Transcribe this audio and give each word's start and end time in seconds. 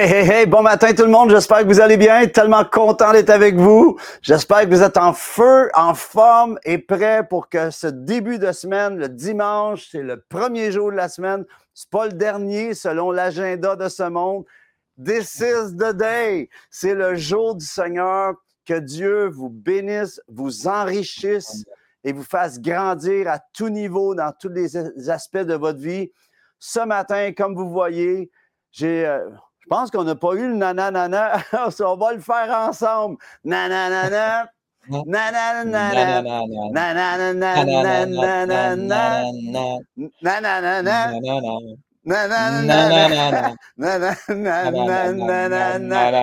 Hey, 0.00 0.08
hey, 0.08 0.30
hey, 0.30 0.46
bon 0.46 0.62
matin 0.62 0.94
tout 0.94 1.02
le 1.02 1.10
monde, 1.10 1.28
j'espère 1.28 1.58
que 1.58 1.66
vous 1.66 1.78
allez 1.78 1.98
bien, 1.98 2.26
tellement 2.26 2.64
content 2.64 3.12
d'être 3.12 3.28
avec 3.28 3.56
vous. 3.56 3.98
J'espère 4.22 4.62
que 4.62 4.74
vous 4.74 4.82
êtes 4.82 4.96
en 4.96 5.12
feu, 5.12 5.68
en 5.74 5.92
forme 5.92 6.58
et 6.64 6.78
prêts 6.78 7.22
pour 7.28 7.50
que 7.50 7.68
ce 7.68 7.86
début 7.86 8.38
de 8.38 8.50
semaine, 8.50 8.96
le 8.96 9.10
dimanche, 9.10 9.88
c'est 9.90 10.00
le 10.00 10.18
premier 10.18 10.72
jour 10.72 10.90
de 10.90 10.96
la 10.96 11.10
semaine, 11.10 11.44
c'est 11.74 11.90
pas 11.90 12.06
le 12.06 12.14
dernier 12.14 12.72
selon 12.72 13.10
l'agenda 13.10 13.76
de 13.76 13.90
ce 13.90 14.04
monde. 14.04 14.46
This 14.96 15.34
is 15.40 15.76
the 15.76 15.92
day, 15.94 16.48
c'est 16.70 16.94
le 16.94 17.14
jour 17.16 17.54
du 17.54 17.66
Seigneur. 17.66 18.36
Que 18.64 18.78
Dieu 18.78 19.28
vous 19.28 19.50
bénisse, 19.50 20.18
vous 20.28 20.66
enrichisse 20.66 21.66
et 22.04 22.14
vous 22.14 22.24
fasse 22.24 22.58
grandir 22.58 23.28
à 23.28 23.38
tout 23.52 23.68
niveau 23.68 24.14
dans 24.14 24.32
tous 24.40 24.48
les 24.48 25.10
aspects 25.10 25.36
de 25.36 25.56
votre 25.56 25.78
vie. 25.78 26.10
Ce 26.58 26.80
matin, 26.80 27.32
comme 27.36 27.54
vous 27.54 27.68
voyez, 27.68 28.30
j'ai... 28.72 29.04
Euh, 29.04 29.28
je 29.60 29.66
pense 29.68 29.90
qu'on 29.90 30.04
n'a 30.04 30.14
pas 30.14 30.34
eu 30.34 30.48
le 30.48 30.56
nananana. 30.56 31.38
On 31.80 31.96
va 31.96 32.12
le 32.12 32.20
faire 32.20 32.50
ensemble. 32.50 33.16
Nananana. 33.44 34.50
Nananana. 35.04 35.92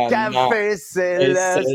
Café 0.09 0.77
céleste. 0.77 1.69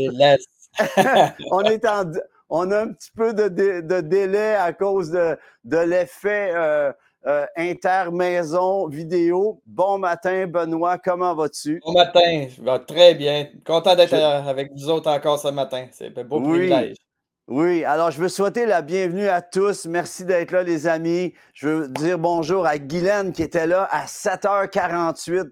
on 1.51 1.61
est 1.63 1.85
en, 1.85 2.03
on 2.49 2.71
a 2.71 2.81
un 2.81 2.93
petit 2.93 3.11
peu 3.15 3.33
de, 3.33 3.47
de 3.47 4.01
délai 4.01 4.55
à 4.55 4.73
cause 4.73 5.11
de, 5.11 5.37
de 5.63 5.77
l'effet 5.77 6.51
euh, 6.53 6.91
euh, 7.25 7.45
intermaison 7.55 8.87
vidéo. 8.87 9.61
Bon 9.65 9.97
matin, 9.97 10.47
Benoît, 10.47 10.97
comment 10.97 11.33
vas-tu? 11.33 11.79
Bon 11.85 11.93
matin, 11.93 12.47
je 12.49 12.61
vais 12.61 12.79
très 12.79 13.15
bien. 13.15 13.47
Content 13.65 13.95
d'être 13.95 14.13
avec 14.13 14.71
vous 14.73 14.89
autres 14.89 15.09
encore 15.09 15.39
ce 15.39 15.49
matin. 15.49 15.87
C'est 15.91 16.17
un 16.17 16.23
beau 16.23 16.41
privilège. 16.41 16.97
Oui, 17.47 17.83
alors 17.83 18.09
je 18.09 18.21
veux 18.21 18.29
souhaiter 18.29 18.65
la 18.65 18.81
bienvenue 18.81 19.27
à 19.27 19.41
tous. 19.41 19.85
Merci 19.85 20.23
d'être 20.23 20.51
là, 20.51 20.63
les 20.63 20.87
amis. 20.87 21.33
Je 21.53 21.67
veux 21.67 21.87
dire 21.89 22.17
bonjour 22.17 22.65
à 22.65 22.77
Guylaine 22.77 23.33
qui 23.33 23.43
était 23.43 23.67
là 23.67 23.87
à 23.91 24.05
7h48 24.05 25.49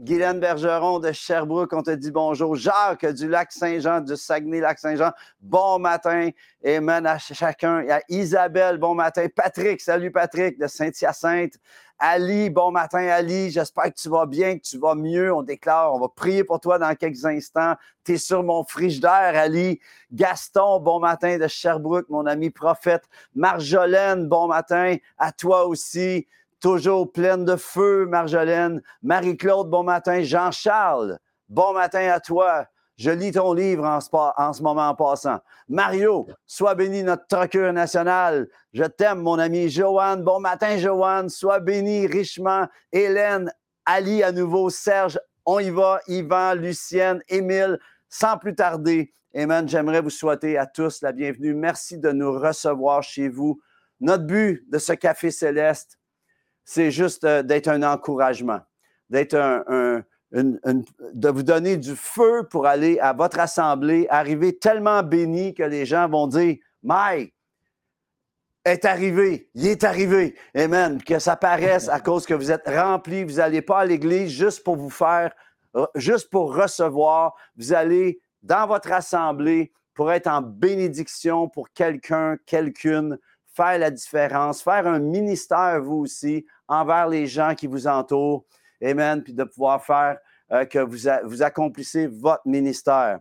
Guylaine 0.00 0.40
Bergeron 0.40 0.98
de 0.98 1.12
Sherbrooke, 1.12 1.72
on 1.72 1.82
te 1.82 1.92
dit 1.92 2.10
bonjour. 2.10 2.56
Jacques 2.56 3.06
du 3.06 3.28
lac 3.28 3.52
Saint-Jean, 3.52 4.00
du 4.00 4.16
Saguenay-Lac-Saint-Jean, 4.16 5.12
bon 5.40 5.78
matin. 5.78 6.30
Amen 6.66 7.06
à 7.06 7.18
chacun. 7.18 7.80
Il 7.82 7.86
y 7.86 7.92
a 7.92 8.02
Isabelle, 8.08 8.78
bon 8.78 8.96
matin. 8.96 9.26
Patrick, 9.34 9.80
salut 9.80 10.10
Patrick 10.10 10.58
de 10.58 10.66
Saint-Hyacinthe. 10.66 11.54
Ali, 11.96 12.50
bon 12.50 12.72
matin 12.72 13.06
Ali. 13.06 13.50
J'espère 13.50 13.84
que 13.84 14.00
tu 14.00 14.08
vas 14.08 14.26
bien, 14.26 14.58
que 14.58 14.64
tu 14.64 14.78
vas 14.78 14.96
mieux. 14.96 15.32
On 15.32 15.42
déclare, 15.42 15.94
on 15.94 16.00
va 16.00 16.08
prier 16.08 16.42
pour 16.42 16.58
toi 16.58 16.76
dans 16.80 16.92
quelques 16.96 17.24
instants. 17.24 17.76
Tu 18.04 18.14
es 18.14 18.18
sur 18.18 18.42
mon 18.42 18.64
frigidaire, 18.64 19.36
Ali. 19.36 19.78
Gaston, 20.10 20.80
bon 20.80 20.98
matin 20.98 21.38
de 21.38 21.46
Sherbrooke, 21.46 22.08
mon 22.08 22.26
ami 22.26 22.50
prophète. 22.50 23.04
Marjolaine, 23.36 24.26
bon 24.26 24.48
matin 24.48 24.96
à 25.18 25.30
toi 25.30 25.66
aussi 25.66 26.26
toujours 26.64 27.12
pleine 27.12 27.44
de 27.44 27.56
feu, 27.56 28.06
Marjolaine. 28.06 28.80
Marie-Claude, 29.02 29.68
bon 29.68 29.82
matin. 29.82 30.22
Jean-Charles, 30.22 31.18
bon 31.50 31.74
matin 31.74 32.08
à 32.10 32.20
toi. 32.20 32.64
Je 32.96 33.10
lis 33.10 33.32
ton 33.32 33.52
livre 33.52 33.84
en 33.84 34.00
ce, 34.00 34.62
moment 34.62 34.88
en 34.88 34.94
passant. 34.94 35.40
Mario, 35.68 36.26
sois 36.46 36.74
béni 36.74 37.02
notre 37.02 37.26
trucker 37.26 37.70
national. 37.70 38.48
Je 38.72 38.84
t'aime, 38.84 39.20
mon 39.20 39.38
ami. 39.38 39.68
Joanne, 39.68 40.22
bon 40.22 40.40
matin, 40.40 40.78
Joanne. 40.78 41.28
Sois 41.28 41.60
béni 41.60 42.06
richement. 42.06 42.66
Hélène, 42.92 43.52
Ali 43.84 44.22
à 44.22 44.32
nouveau. 44.32 44.70
Serge, 44.70 45.20
on 45.44 45.58
y 45.58 45.68
va. 45.68 46.00
Yvan, 46.08 46.54
Lucienne, 46.54 47.20
Émile, 47.28 47.78
sans 48.08 48.38
plus 48.38 48.54
tarder. 48.54 49.12
Amen. 49.36 49.68
J'aimerais 49.68 50.00
vous 50.00 50.08
souhaiter 50.08 50.56
à 50.56 50.64
tous 50.64 51.02
la 51.02 51.12
bienvenue. 51.12 51.52
Merci 51.52 51.98
de 51.98 52.10
nous 52.10 52.32
recevoir 52.32 53.02
chez 53.02 53.28
vous. 53.28 53.60
Notre 54.00 54.24
but 54.24 54.64
de 54.70 54.78
ce 54.78 54.94
café 54.94 55.30
céleste, 55.30 55.98
c'est 56.64 56.90
juste 56.90 57.24
euh, 57.24 57.42
d'être 57.42 57.68
un 57.68 57.82
encouragement, 57.82 58.60
d'être 59.10 59.34
un, 59.34 60.02
de 60.32 61.28
vous 61.28 61.42
donner 61.42 61.76
du 61.76 61.94
feu 61.94 62.46
pour 62.50 62.66
aller 62.66 62.98
à 62.98 63.12
votre 63.12 63.38
assemblée, 63.38 64.06
arriver 64.10 64.58
tellement 64.58 65.02
béni 65.02 65.54
que 65.54 65.62
les 65.62 65.86
gens 65.86 66.08
vont 66.08 66.26
dire 66.26 66.56
Mike 66.82 67.34
est 68.64 68.84
arrivé, 68.84 69.50
il 69.54 69.66
est 69.66 69.84
arrivé. 69.84 70.34
Amen. 70.56 71.02
Que 71.02 71.18
ça 71.18 71.36
paraisse 71.36 71.88
à 71.88 72.00
cause 72.00 72.26
que 72.26 72.34
vous 72.34 72.50
êtes 72.50 72.66
rempli, 72.66 73.22
vous 73.22 73.34
n'allez 73.34 73.62
pas 73.62 73.80
à 73.80 73.84
l'église 73.84 74.30
juste 74.30 74.64
pour 74.64 74.76
vous 74.76 74.90
faire, 74.90 75.32
juste 75.94 76.30
pour 76.30 76.56
recevoir. 76.56 77.34
Vous 77.56 77.72
allez 77.72 78.20
dans 78.42 78.66
votre 78.66 78.90
assemblée 78.92 79.72
pour 79.94 80.10
être 80.10 80.26
en 80.26 80.40
bénédiction 80.40 81.48
pour 81.48 81.70
quelqu'un, 81.70 82.36
quelqu'une, 82.46 83.18
faire 83.54 83.78
la 83.78 83.90
différence, 83.90 84.62
faire 84.62 84.86
un 84.86 84.98
ministère, 84.98 85.80
vous 85.80 85.98
aussi, 85.98 86.44
envers 86.68 87.08
les 87.08 87.26
gens 87.26 87.54
qui 87.54 87.66
vous 87.66 87.86
entourent. 87.86 88.44
Amen. 88.82 89.22
Puis 89.22 89.32
de 89.32 89.44
pouvoir 89.44 89.84
faire 89.84 90.18
euh, 90.52 90.64
que 90.64 90.78
vous, 90.78 91.08
vous 91.24 91.42
accomplissez 91.42 92.06
votre 92.06 92.46
ministère. 92.46 93.20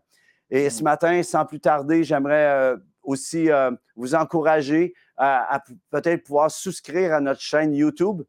Et 0.49 0.69
ce 0.69 0.81
mm. 0.81 0.83
matin, 0.83 1.23
sans 1.23 1.45
plus 1.45 1.59
tarder, 1.59 2.03
j'aimerais 2.03 2.47
euh, 2.47 2.77
aussi 3.03 3.49
euh, 3.49 3.71
vous 3.95 4.15
encourager 4.15 4.93
à, 5.15 5.61
peut-être 5.91 6.23
pouvoir 6.23 6.49
souscrire 6.49 7.13
à 7.13 7.21
notre 7.21 7.39
chaîne 7.39 7.73
YouTube, 7.75 8.23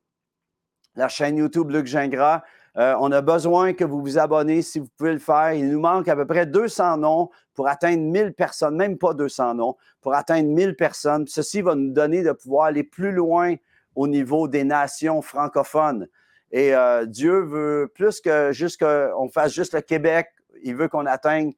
la 0.94 1.08
chaîne 1.08 1.38
YouTube 1.38 1.70
Luc 1.70 1.86
Gingras. 1.86 2.42
On 2.76 3.12
a 3.12 3.20
besoin 3.20 3.72
que 3.72 3.84
vous 3.84 4.00
vous 4.00 4.18
abonnez 4.18 4.62
si 4.62 4.80
vous 4.80 4.88
pouvez 4.96 5.12
le 5.12 5.18
faire. 5.18 5.52
Il 5.52 5.70
nous 5.70 5.80
manque 5.80 6.08
à 6.08 6.16
peu 6.16 6.26
près 6.26 6.46
200 6.46 6.98
noms 6.98 7.30
pour 7.54 7.68
atteindre 7.68 8.02
1000 8.02 8.34
personnes, 8.34 8.76
même 8.76 8.98
pas 8.98 9.14
200 9.14 9.54
noms, 9.54 9.76
pour 10.00 10.14
atteindre 10.14 10.48
1000 10.48 10.74
personnes. 10.74 11.26
Ceci 11.28 11.62
va 11.62 11.74
nous 11.74 11.92
donner 11.92 12.22
de 12.22 12.32
pouvoir 12.32 12.66
aller 12.66 12.82
plus 12.82 13.12
loin 13.12 13.54
au 13.94 14.08
niveau 14.08 14.48
des 14.48 14.64
nations 14.64 15.22
francophones. 15.22 16.08
Et 16.50 16.74
euh, 16.74 17.06
Dieu 17.06 17.40
veut 17.40 17.90
plus 17.94 18.20
que 18.20 18.52
juste 18.52 18.84
qu'on 18.84 19.28
fasse 19.28 19.52
juste 19.52 19.74
le 19.74 19.80
Québec, 19.80 20.28
il 20.62 20.76
veut 20.76 20.88
qu'on 20.88 21.06
atteigne 21.06 21.52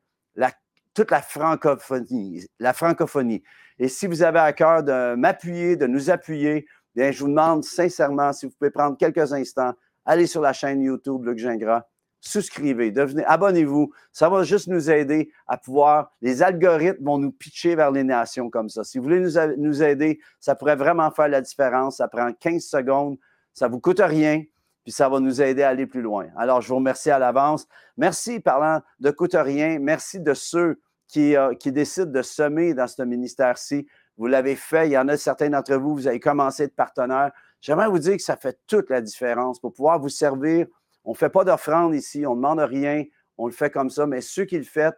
toute 0.94 1.10
la 1.10 1.20
francophonie, 1.20 2.46
la 2.58 2.72
francophonie. 2.72 3.42
Et 3.78 3.88
si 3.88 4.06
vous 4.06 4.22
avez 4.22 4.38
à 4.38 4.54
cœur 4.54 4.82
de 4.82 5.14
m'appuyer, 5.14 5.76
de 5.76 5.86
nous 5.86 6.08
appuyer, 6.08 6.66
bien, 6.94 7.12
je 7.12 7.20
vous 7.20 7.28
demande 7.28 7.62
sincèrement 7.64 8.32
si 8.32 8.46
vous 8.46 8.52
pouvez 8.58 8.70
prendre 8.70 8.96
quelques 8.96 9.34
instants, 9.34 9.74
allez 10.06 10.26
sur 10.26 10.40
la 10.40 10.52
chaîne 10.52 10.80
YouTube 10.80 11.24
Luc 11.24 11.38
Gingras, 11.38 11.84
souscrivez, 12.20 12.90
devenez, 12.90 13.24
abonnez-vous. 13.24 13.92
Ça 14.12 14.28
va 14.28 14.42
juste 14.42 14.68
nous 14.68 14.90
aider 14.90 15.30
à 15.46 15.56
pouvoir, 15.56 16.12
les 16.20 16.42
algorithmes 16.42 17.04
vont 17.04 17.18
nous 17.18 17.32
pitcher 17.32 17.74
vers 17.76 17.90
les 17.90 18.04
nations 18.04 18.50
comme 18.50 18.68
ça. 18.68 18.84
Si 18.84 18.98
vous 18.98 19.04
voulez 19.04 19.20
nous, 19.20 19.82
aider, 19.82 20.20
ça 20.40 20.54
pourrait 20.54 20.76
vraiment 20.76 21.10
faire 21.10 21.28
la 21.28 21.40
différence. 21.40 21.98
Ça 21.98 22.08
prend 22.08 22.32
15 22.32 22.62
secondes, 22.62 23.18
ça 23.52 23.68
ne 23.68 23.72
vous 23.72 23.80
coûte 23.80 24.00
rien, 24.00 24.42
puis 24.84 24.92
ça 24.92 25.08
va 25.08 25.20
nous 25.20 25.42
aider 25.42 25.62
à 25.62 25.70
aller 25.70 25.86
plus 25.86 26.02
loin. 26.02 26.26
Alors, 26.36 26.60
je 26.60 26.68
vous 26.68 26.76
remercie 26.76 27.10
à 27.10 27.18
l'avance. 27.18 27.66
Merci, 27.96 28.40
parlant 28.40 28.80
de 29.00 29.10
coûte 29.10 29.36
rien, 29.38 29.78
merci 29.78 30.20
de 30.20 30.34
ceux 30.34 30.80
qui, 31.08 31.36
euh, 31.36 31.54
qui 31.54 31.72
décident 31.72 32.10
de 32.10 32.22
semer 32.22 32.74
dans 32.74 32.86
ce 32.86 33.02
ministère-ci. 33.02 33.86
Vous 34.16 34.26
l'avez 34.26 34.56
fait. 34.56 34.88
Il 34.88 34.92
y 34.92 34.98
en 34.98 35.08
a 35.08 35.16
certains 35.16 35.50
d'entre 35.50 35.74
vous, 35.76 35.94
vous 35.94 36.06
avez 36.06 36.20
commencé 36.20 36.64
être 36.64 36.74
partenaire. 36.74 37.32
J'aimerais 37.60 37.88
vous 37.88 37.98
dire 37.98 38.16
que 38.16 38.22
ça 38.22 38.36
fait 38.36 38.58
toute 38.66 38.90
la 38.90 39.00
différence 39.00 39.58
pour 39.58 39.72
pouvoir 39.72 39.98
vous 39.98 40.08
servir 40.08 40.66
on 41.06 41.12
ne 41.12 41.16
fait 41.16 41.30
pas 41.30 41.44
d'offrande 41.44 41.94
ici, 41.94 42.26
on 42.26 42.32
ne 42.32 42.36
demande 42.36 42.58
rien, 42.58 43.04
on 43.38 43.46
le 43.46 43.52
fait 43.52 43.70
comme 43.70 43.88
ça, 43.88 44.06
mais 44.06 44.20
ceux 44.20 44.44
qui 44.44 44.58
le 44.58 44.64
font, 44.64 44.92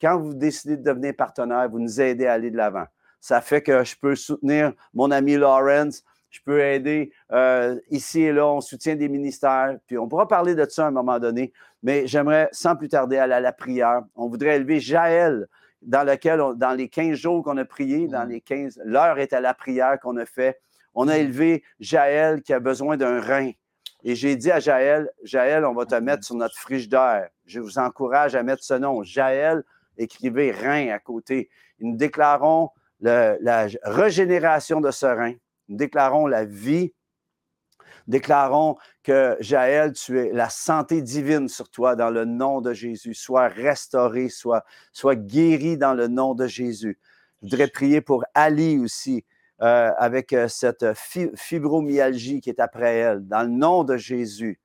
quand 0.00 0.18
vous 0.18 0.34
décidez 0.34 0.76
de 0.76 0.82
devenir 0.82 1.14
partenaire, 1.16 1.68
vous 1.70 1.78
nous 1.78 2.00
aidez 2.00 2.26
à 2.26 2.34
aller 2.34 2.50
de 2.50 2.56
l'avant. 2.56 2.84
Ça 3.20 3.40
fait 3.40 3.62
que 3.62 3.84
je 3.84 3.94
peux 3.96 4.16
soutenir 4.16 4.72
mon 4.92 5.12
ami 5.12 5.36
Lawrence, 5.36 6.02
je 6.30 6.40
peux 6.44 6.60
aider 6.60 7.12
euh, 7.30 7.78
ici 7.90 8.22
et 8.22 8.32
là, 8.32 8.46
on 8.46 8.60
soutient 8.60 8.96
des 8.96 9.08
ministères, 9.08 9.78
puis 9.86 9.96
on 9.98 10.08
pourra 10.08 10.26
parler 10.26 10.56
de 10.56 10.66
ça 10.68 10.86
à 10.86 10.88
un 10.88 10.90
moment 10.90 11.20
donné, 11.20 11.52
mais 11.84 12.08
j'aimerais 12.08 12.48
sans 12.50 12.74
plus 12.74 12.88
tarder 12.88 13.18
aller 13.18 13.34
à 13.34 13.40
la 13.40 13.52
prière. 13.52 14.02
On 14.16 14.28
voudrait 14.28 14.56
élever 14.56 14.80
Jaël, 14.80 15.46
dans 15.82 16.04
lequel, 16.04 16.40
dans 16.56 16.72
les 16.72 16.88
15 16.88 17.16
jours 17.16 17.44
qu'on 17.44 17.56
a 17.56 17.64
prié, 17.64 18.08
dans 18.08 18.24
mm. 18.24 18.30
les 18.30 18.40
15, 18.40 18.80
l'heure 18.84 19.18
est 19.20 19.32
à 19.32 19.40
la 19.40 19.54
prière 19.54 20.00
qu'on 20.00 20.16
a 20.16 20.24
fait. 20.24 20.60
On 20.94 21.08
a 21.08 21.18
élevé 21.18 21.62
Jaël 21.80 22.42
qui 22.42 22.52
a 22.52 22.60
besoin 22.60 22.96
d'un 22.96 23.20
rein. 23.20 23.50
Et 24.04 24.14
j'ai 24.14 24.36
dit 24.36 24.50
à 24.50 24.60
Jaël, 24.60 25.10
Jaël, 25.22 25.64
on 25.64 25.74
va 25.74 25.86
te 25.86 25.94
mettre 25.94 26.24
sur 26.24 26.34
notre 26.34 26.56
frigidaire. 26.58 27.28
Je 27.46 27.60
vous 27.60 27.78
encourage 27.78 28.34
à 28.34 28.42
mettre 28.42 28.64
ce 28.64 28.74
nom. 28.74 29.02
Jaël, 29.02 29.62
écrivez 29.96 30.50
rein 30.50 30.88
à 30.88 30.98
côté. 30.98 31.50
nous 31.78 31.96
déclarons 31.96 32.70
la 33.00 33.68
régénération 33.82 34.80
de 34.80 34.90
ce 34.90 35.06
rein. 35.06 35.34
Nous 35.68 35.76
déclarons 35.76 36.26
la 36.26 36.44
vie. 36.44 36.92
Déclarons 38.08 38.76
que 39.02 39.36
Jaël, 39.40 39.92
tu 39.92 40.18
es 40.18 40.32
la 40.32 40.48
santé 40.48 41.02
divine 41.02 41.48
sur 41.48 41.68
toi 41.68 41.94
dans 41.94 42.10
le 42.10 42.24
nom 42.24 42.60
de 42.60 42.72
Jésus. 42.72 43.14
Sois 43.14 43.48
restauré, 43.48 44.28
sois, 44.28 44.64
sois 44.92 45.14
guéri 45.14 45.78
dans 45.78 45.94
le 45.94 46.08
nom 46.08 46.34
de 46.34 46.46
Jésus. 46.46 46.98
Je 47.42 47.48
voudrais 47.48 47.68
prier 47.68 48.00
pour 48.00 48.24
Ali 48.34 48.78
aussi. 48.78 49.24
Euh, 49.62 49.92
avec 49.96 50.32
euh, 50.32 50.48
cette 50.48 50.84
fibromyalgie 51.36 52.40
qui 52.40 52.50
est 52.50 52.58
après 52.58 52.96
elle. 52.96 53.28
Dans 53.28 53.44
le 53.44 53.48
nom 53.48 53.84
de 53.84 53.96
Jésus, 53.96 54.58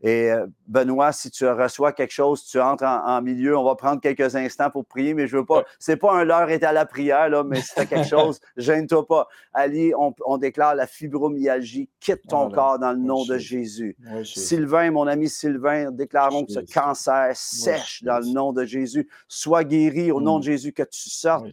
Et 0.00 0.30
euh, 0.30 0.46
Benoît, 0.68 1.10
si 1.12 1.30
tu 1.30 1.46
reçois 1.46 1.92
quelque 1.92 2.12
chose, 2.12 2.44
tu 2.44 2.60
entres 2.60 2.84
en, 2.84 3.20
milieu, 3.20 3.58
on 3.58 3.64
va 3.64 3.74
prendre 3.74 4.00
quelques 4.00 4.36
instants 4.36 4.70
pour 4.70 4.86
prier, 4.86 5.12
mais 5.12 5.26
je 5.26 5.36
veux 5.36 5.44
pas. 5.44 5.64
C'est 5.80 5.96
pas 5.96 6.12
un 6.12 6.24
leurre 6.24 6.50
est 6.50 6.62
à 6.62 6.72
la 6.72 6.86
prière, 6.86 7.28
là, 7.28 7.42
mais 7.42 7.60
si 7.60 7.74
tu 7.74 7.80
as 7.80 7.86
quelque 7.86 8.06
chose, 8.08 8.40
gêne-toi 8.56 9.06
pas. 9.06 9.26
Ali, 9.52 9.92
on, 9.96 10.38
déclare 10.38 10.76
la 10.76 10.86
fibromyalgie, 10.86 11.88
quitte 11.98 12.22
ton 12.28 12.48
corps 12.50 12.78
dans 12.78 12.92
le 12.92 12.98
nom 12.98 13.24
de 13.24 13.38
Jésus. 13.38 13.96
Sylvain, 14.24 14.92
mon 14.92 15.08
ami 15.08 15.28
Sylvain, 15.28 15.90
déclarons 15.90 16.44
que 16.44 16.52
ce 16.52 16.60
cancer 16.60 17.32
sèche 17.34 18.04
dans 18.04 18.20
le 18.20 18.32
nom 18.32 18.52
de 18.52 18.64
Jésus. 18.64 19.08
Sois 19.26 19.64
guéri 19.64 20.12
au 20.12 20.20
nom 20.20 20.38
de 20.38 20.44
mm. 20.44 20.50
Jésus, 20.50 20.72
que 20.72 20.84
tu 20.84 21.10
sortes. 21.10 21.46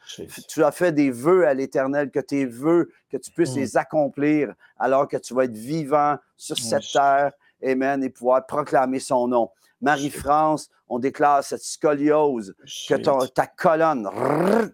Tu 0.48 0.64
as 0.64 0.72
fait 0.72 0.92
des 0.92 1.10
vœux 1.10 1.48
à 1.48 1.56
l'Éternel, 1.56 2.12
que 2.12 2.20
tes 2.20 2.46
vœux, 2.46 2.92
que 3.10 3.18
tu 3.18 3.32
puisses 3.32 3.56
mm. 3.56 3.60
les 3.60 3.78
accomplir 3.78 4.54
alors 4.78 5.08
que 5.08 5.18
tu 5.18 5.34
vas 5.34 5.46
être 5.46 5.58
vivant 5.58 6.18
sur 6.38 6.58
cette 6.58 6.92
terre. 6.92 7.32
Amen, 7.66 8.04
et 8.04 8.10
pouvoir 8.10 8.46
proclamer 8.46 9.00
son 9.00 9.28
nom. 9.28 9.50
Marie-France, 9.82 10.70
on 10.88 11.00
déclare 11.00 11.44
cette 11.44 11.62
scoliose, 11.62 12.56
que 12.88 12.96
ta 13.28 13.48
colonne 13.48 14.10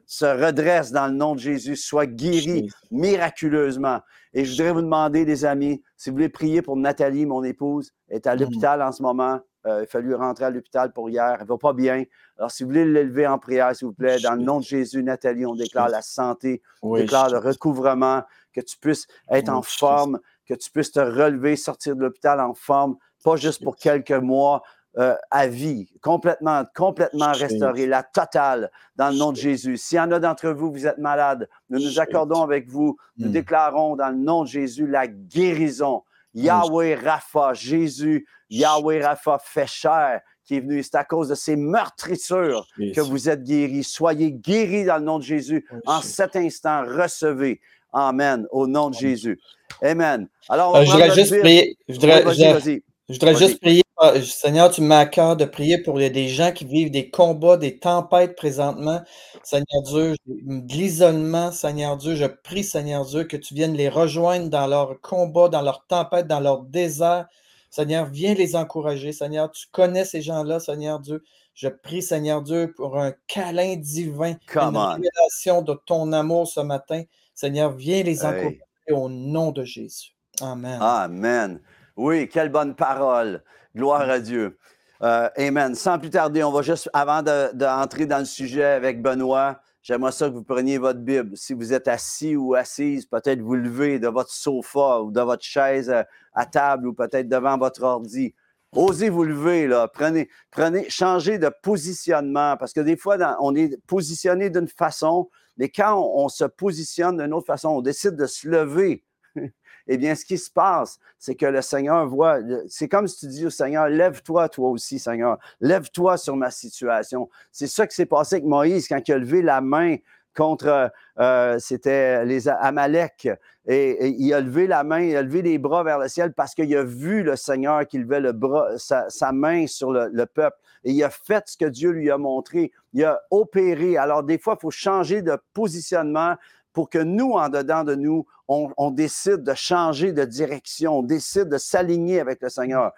se 0.05 0.25
redresse 0.25 0.91
dans 0.91 1.07
le 1.07 1.13
nom 1.13 1.35
de 1.35 1.39
Jésus, 1.39 1.75
soit 1.75 2.05
guérie 2.05 2.69
miraculeusement. 2.91 3.99
Et 4.33 4.45
je 4.45 4.51
voudrais 4.51 4.73
vous 4.73 4.81
demander, 4.81 5.25
les 5.25 5.43
amis, 5.45 5.81
si 5.97 6.09
vous 6.09 6.15
voulez 6.15 6.29
prier 6.29 6.61
pour 6.61 6.77
Nathalie, 6.77 7.25
mon 7.25 7.43
épouse, 7.43 7.91
elle 8.07 8.17
est 8.17 8.27
à 8.27 8.35
mm. 8.35 8.39
l'hôpital 8.39 8.81
en 8.81 8.91
ce 8.91 9.01
moment. 9.01 9.39
Euh, 9.67 9.81
il 9.81 9.83
a 9.83 9.85
fallu 9.85 10.15
rentrer 10.15 10.45
à 10.45 10.49
l'hôpital 10.49 10.91
pour 10.91 11.09
hier. 11.09 11.35
Elle 11.35 11.41
ne 11.41 11.47
va 11.47 11.57
pas 11.57 11.73
bien. 11.73 12.03
Alors, 12.37 12.49
si 12.49 12.63
vous 12.63 12.69
voulez 12.69 12.85
l'élever 12.85 13.27
en 13.27 13.37
prière, 13.37 13.75
s'il 13.75 13.87
vous 13.87 13.93
plaît, 13.93 14.19
dans 14.19 14.33
le 14.33 14.41
nom 14.41 14.59
de 14.59 14.63
Jésus, 14.63 15.03
Nathalie, 15.03 15.45
on 15.45 15.55
déclare 15.55 15.89
la 15.89 16.01
santé, 16.01 16.61
on 16.81 16.95
déclare 16.95 17.29
le 17.29 17.37
recouvrement, 17.37 18.23
que 18.53 18.61
tu 18.61 18.77
puisses 18.77 19.07
être 19.29 19.49
en 19.49 19.61
forme, 19.61 20.19
que 20.47 20.53
tu 20.53 20.71
puisses 20.71 20.91
te 20.91 20.99
relever, 20.99 21.55
sortir 21.55 21.95
de 21.95 22.01
l'hôpital 22.01 22.39
en 22.39 22.53
forme, 22.53 22.97
pas 23.23 23.35
juste 23.35 23.63
pour 23.63 23.75
quelques 23.75 24.11
mois, 24.11 24.63
euh, 24.97 25.15
à 25.29 25.47
vie, 25.47 25.87
complètement, 26.01 26.65
complètement 26.75 27.31
restauré, 27.31 27.87
la 27.87 28.03
totale, 28.03 28.69
dans 28.97 29.09
le 29.09 29.15
nom 29.15 29.31
de 29.31 29.37
Jésus. 29.37 29.77
S'il 29.77 29.95
y 29.95 30.01
en 30.01 30.11
a 30.11 30.19
d'entre 30.19 30.49
vous, 30.49 30.69
vous 30.69 30.85
êtes 30.85 30.97
malade, 30.97 31.47
nous 31.69 31.79
nous 31.79 31.99
accordons 32.01 32.41
avec 32.41 32.67
vous, 32.67 32.97
nous 33.17 33.29
hmm. 33.29 33.31
déclarons 33.31 33.95
dans 33.95 34.09
le 34.09 34.17
nom 34.17 34.43
de 34.43 34.49
Jésus 34.49 34.87
la 34.87 35.07
guérison. 35.07 36.03
Yahweh 36.33 36.95
Rapha, 36.95 37.53
Jésus, 37.53 38.25
Yahweh 38.49 39.01
Rapha 39.01 39.39
fait 39.41 39.67
chair 39.67 40.21
qui 40.43 40.55
est 40.55 40.59
venu. 40.59 40.83
C'est 40.83 40.95
à 40.95 41.05
cause 41.05 41.29
de 41.29 41.35
ces 41.35 41.55
meurtrissures 41.55 42.67
que 42.77 43.01
vous 43.01 43.29
êtes 43.29 43.43
guéris. 43.43 43.83
Soyez 43.83 44.33
guéris 44.33 44.85
dans 44.85 44.97
le 44.97 45.03
nom 45.03 45.19
de 45.19 45.23
Jésus. 45.23 45.65
En 45.85 46.01
cet 46.01 46.35
instant, 46.35 46.83
recevez. 46.83 47.61
Amen. 47.93 48.47
Au 48.51 48.67
nom 48.67 48.89
de 48.89 48.95
Jésus. 48.95 49.39
Amen. 49.81 50.27
Alors, 50.49 50.75
euh, 50.75 50.85
je 50.85 50.91
voudrais 50.91 51.11
juste 51.11 51.39
prier. 51.39 51.77
Je 51.87 51.93
voudrais, 51.95 53.35
juste 53.35 53.61
prier. 53.61 53.83
Seigneur, 54.23 54.71
tu 54.71 54.81
m'accordes 54.81 55.39
de 55.39 55.45
prier 55.45 55.77
pour 55.77 55.97
des 55.97 56.27
gens 56.27 56.51
qui 56.51 56.65
vivent 56.65 56.91
des 56.91 57.09
combats, 57.09 57.57
des 57.57 57.77
tempêtes 57.77 58.35
présentement. 58.35 59.01
Seigneur 59.43 59.81
Dieu, 59.83 60.15
de 60.25 60.73
l'isolement, 60.73 61.51
Seigneur 61.51 61.97
Dieu, 61.97 62.15
je 62.15 62.25
prie, 62.25 62.63
Seigneur 62.63 63.05
Dieu, 63.05 63.25
que 63.25 63.37
tu 63.37 63.53
viennes 63.53 63.73
les 63.73 63.89
rejoindre 63.89 64.49
dans 64.49 64.67
leur 64.67 64.99
combat, 65.01 65.49
dans 65.49 65.61
leur 65.61 65.85
tempête, 65.87 66.27
dans 66.27 66.39
leur 66.39 66.63
désert. 66.63 67.27
Seigneur, 67.69 68.05
viens 68.05 68.33
les 68.33 68.55
encourager. 68.55 69.11
Seigneur, 69.11 69.51
tu 69.51 69.67
connais 69.71 70.05
ces 70.05 70.21
gens-là, 70.21 70.59
Seigneur 70.59 70.99
Dieu. 70.99 71.23
Je 71.53 71.67
prie, 71.67 72.01
Seigneur 72.01 72.41
Dieu, 72.41 72.73
pour 72.75 72.97
un 72.97 73.13
câlin 73.27 73.75
divin, 73.75 74.35
une 74.55 74.77
révélation 74.77 75.61
de 75.61 75.73
ton 75.85 76.11
amour 76.11 76.47
ce 76.47 76.61
matin. 76.61 77.03
Seigneur, 77.41 77.71
viens 77.71 78.03
les 78.03 78.23
encourager 78.23 78.61
au 78.91 79.09
nom 79.09 79.51
de 79.51 79.63
Jésus. 79.63 80.15
Amen. 80.41 80.77
Amen. 80.79 81.59
Oui, 81.97 82.29
quelle 82.29 82.49
bonne 82.49 82.75
parole. 82.75 83.43
Gloire 83.75 84.07
à 84.07 84.19
Dieu. 84.19 84.59
Euh, 85.01 85.27
amen. 85.35 85.73
Sans 85.73 85.97
plus 85.97 86.11
tarder, 86.11 86.43
on 86.43 86.51
va 86.51 86.61
juste, 86.61 86.87
avant 86.93 87.23
d'entrer 87.23 88.05
dans 88.05 88.19
le 88.19 88.25
sujet 88.25 88.65
avec 88.65 89.01
Benoît, 89.01 89.59
j'aimerais 89.81 90.11
ça 90.11 90.29
que 90.29 90.35
vous 90.35 90.43
preniez 90.43 90.77
votre 90.77 90.99
Bible. 90.99 91.35
Si 91.35 91.55
vous 91.55 91.73
êtes 91.73 91.87
assis 91.87 92.35
ou 92.35 92.53
assise, 92.53 93.07
peut-être 93.07 93.41
vous 93.41 93.55
levez 93.55 93.97
de 93.97 94.07
votre 94.07 94.29
sofa 94.29 95.01
ou 95.01 95.09
de 95.09 95.21
votre 95.21 95.43
chaise 95.43 95.89
à, 95.89 96.05
à 96.35 96.45
table 96.45 96.89
ou 96.89 96.93
peut-être 96.93 97.27
devant 97.27 97.57
votre 97.57 97.81
ordi. 97.81 98.35
Osez 98.75 99.09
vous 99.09 99.23
lever, 99.23 99.65
là. 99.65 99.87
Prenez, 99.87 100.29
prenez, 100.51 100.87
changez 100.91 101.39
de 101.39 101.51
positionnement 101.63 102.55
parce 102.57 102.71
que 102.71 102.81
des 102.81 102.97
fois, 102.97 103.17
on 103.41 103.55
est 103.55 103.83
positionné 103.87 104.51
d'une 104.51 104.67
façon, 104.67 105.27
mais 105.57 105.69
quand 105.69 105.99
on, 106.15 106.29
se 106.29 106.45
positionne 106.45 107.17
d'une 107.17 107.33
autre 107.33 107.47
façon, 107.47 107.69
on 107.69 107.81
décide 107.81 108.15
de 108.15 108.25
se 108.25 108.47
lever. 108.47 109.03
eh 109.87 109.97
bien, 109.97 110.15
ce 110.15 110.25
qui 110.25 110.37
se 110.37 110.49
passe, 110.49 110.99
c'est 111.17 111.35
que 111.35 111.45
le 111.45 111.61
Seigneur 111.61 112.07
voit, 112.07 112.39
c'est 112.67 112.87
comme 112.87 113.07
si 113.07 113.19
tu 113.19 113.27
dis 113.27 113.45
au 113.45 113.49
Seigneur, 113.49 113.87
lève-toi 113.87 114.49
toi 114.49 114.69
aussi, 114.69 114.99
Seigneur, 114.99 115.37
lève-toi 115.59 116.17
sur 116.17 116.35
ma 116.35 116.51
situation. 116.51 117.29
C'est 117.51 117.67
ça 117.67 117.87
qui 117.87 117.95
s'est 117.95 118.05
passé 118.05 118.35
avec 118.35 118.45
Moïse 118.45 118.87
quand 118.87 119.01
il 119.07 119.13
a 119.13 119.17
levé 119.17 119.41
la 119.41 119.61
main 119.61 119.97
contre, 120.35 120.91
euh, 121.19 121.59
c'était 121.59 122.25
les 122.25 122.47
Amalek. 122.47 123.29
Et, 123.67 124.07
il 124.17 124.33
a 124.33 124.41
levé 124.41 124.67
la 124.67 124.83
main, 124.83 125.01
il 125.01 125.15
a 125.15 125.21
levé 125.21 125.41
les 125.41 125.57
bras 125.57 125.83
vers 125.83 125.99
le 125.99 126.07
ciel 126.07 126.33
parce 126.33 126.55
qu'il 126.55 126.75
a 126.75 126.83
vu 126.83 127.23
le 127.23 127.35
Seigneur 127.35 127.85
qui 127.87 127.99
levait 127.99 128.19
le 128.19 128.31
bras, 128.31 128.69
sa, 128.77 129.31
main 129.31 129.67
sur 129.67 129.91
le, 129.91 130.25
peuple. 130.25 130.57
Et 130.83 130.91
il 130.91 131.03
a 131.03 131.09
fait 131.09 131.43
ce 131.47 131.57
que 131.57 131.65
Dieu 131.65 131.91
lui 131.91 132.09
a 132.09 132.17
montré. 132.17 132.71
Il 132.93 133.03
a 133.05 133.21
opéré. 133.29 133.97
Alors, 133.97 134.23
des 134.23 134.39
fois, 134.39 134.55
il 134.57 134.61
faut 134.61 134.71
changer 134.71 135.21
de 135.21 135.37
positionnement 135.53 136.35
pour 136.73 136.89
que 136.89 136.99
nous, 136.99 137.33
en 137.33 137.49
dedans 137.49 137.83
de 137.83 137.95
nous, 137.95 138.25
on, 138.47 138.91
décide 138.91 139.43
de 139.43 139.53
changer 139.53 140.11
de 140.11 140.25
direction, 140.25 140.99
on 140.99 141.03
décide 141.03 141.49
de 141.49 141.57
s'aligner 141.57 142.19
avec 142.19 142.41
le 142.41 142.49
Seigneur. 142.49 142.91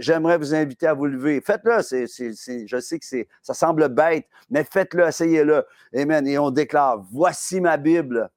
J'aimerais 0.00 0.36
vous 0.36 0.54
inviter 0.54 0.86
à 0.86 0.94
vous 0.94 1.06
lever. 1.06 1.40
Faites-le. 1.40 1.78
je 1.80 2.80
sais 2.80 2.98
que 2.98 3.26
ça 3.42 3.54
semble 3.54 3.88
bête, 3.88 4.26
mais 4.50 4.64
faites-le, 4.64 5.06
essayez-le. 5.06 5.64
Amen. 5.96 6.26
Et 6.26 6.38
on 6.38 6.50
déclare, 6.50 7.02
voici 7.10 7.60
ma 7.60 7.76
Bible. 7.76 8.30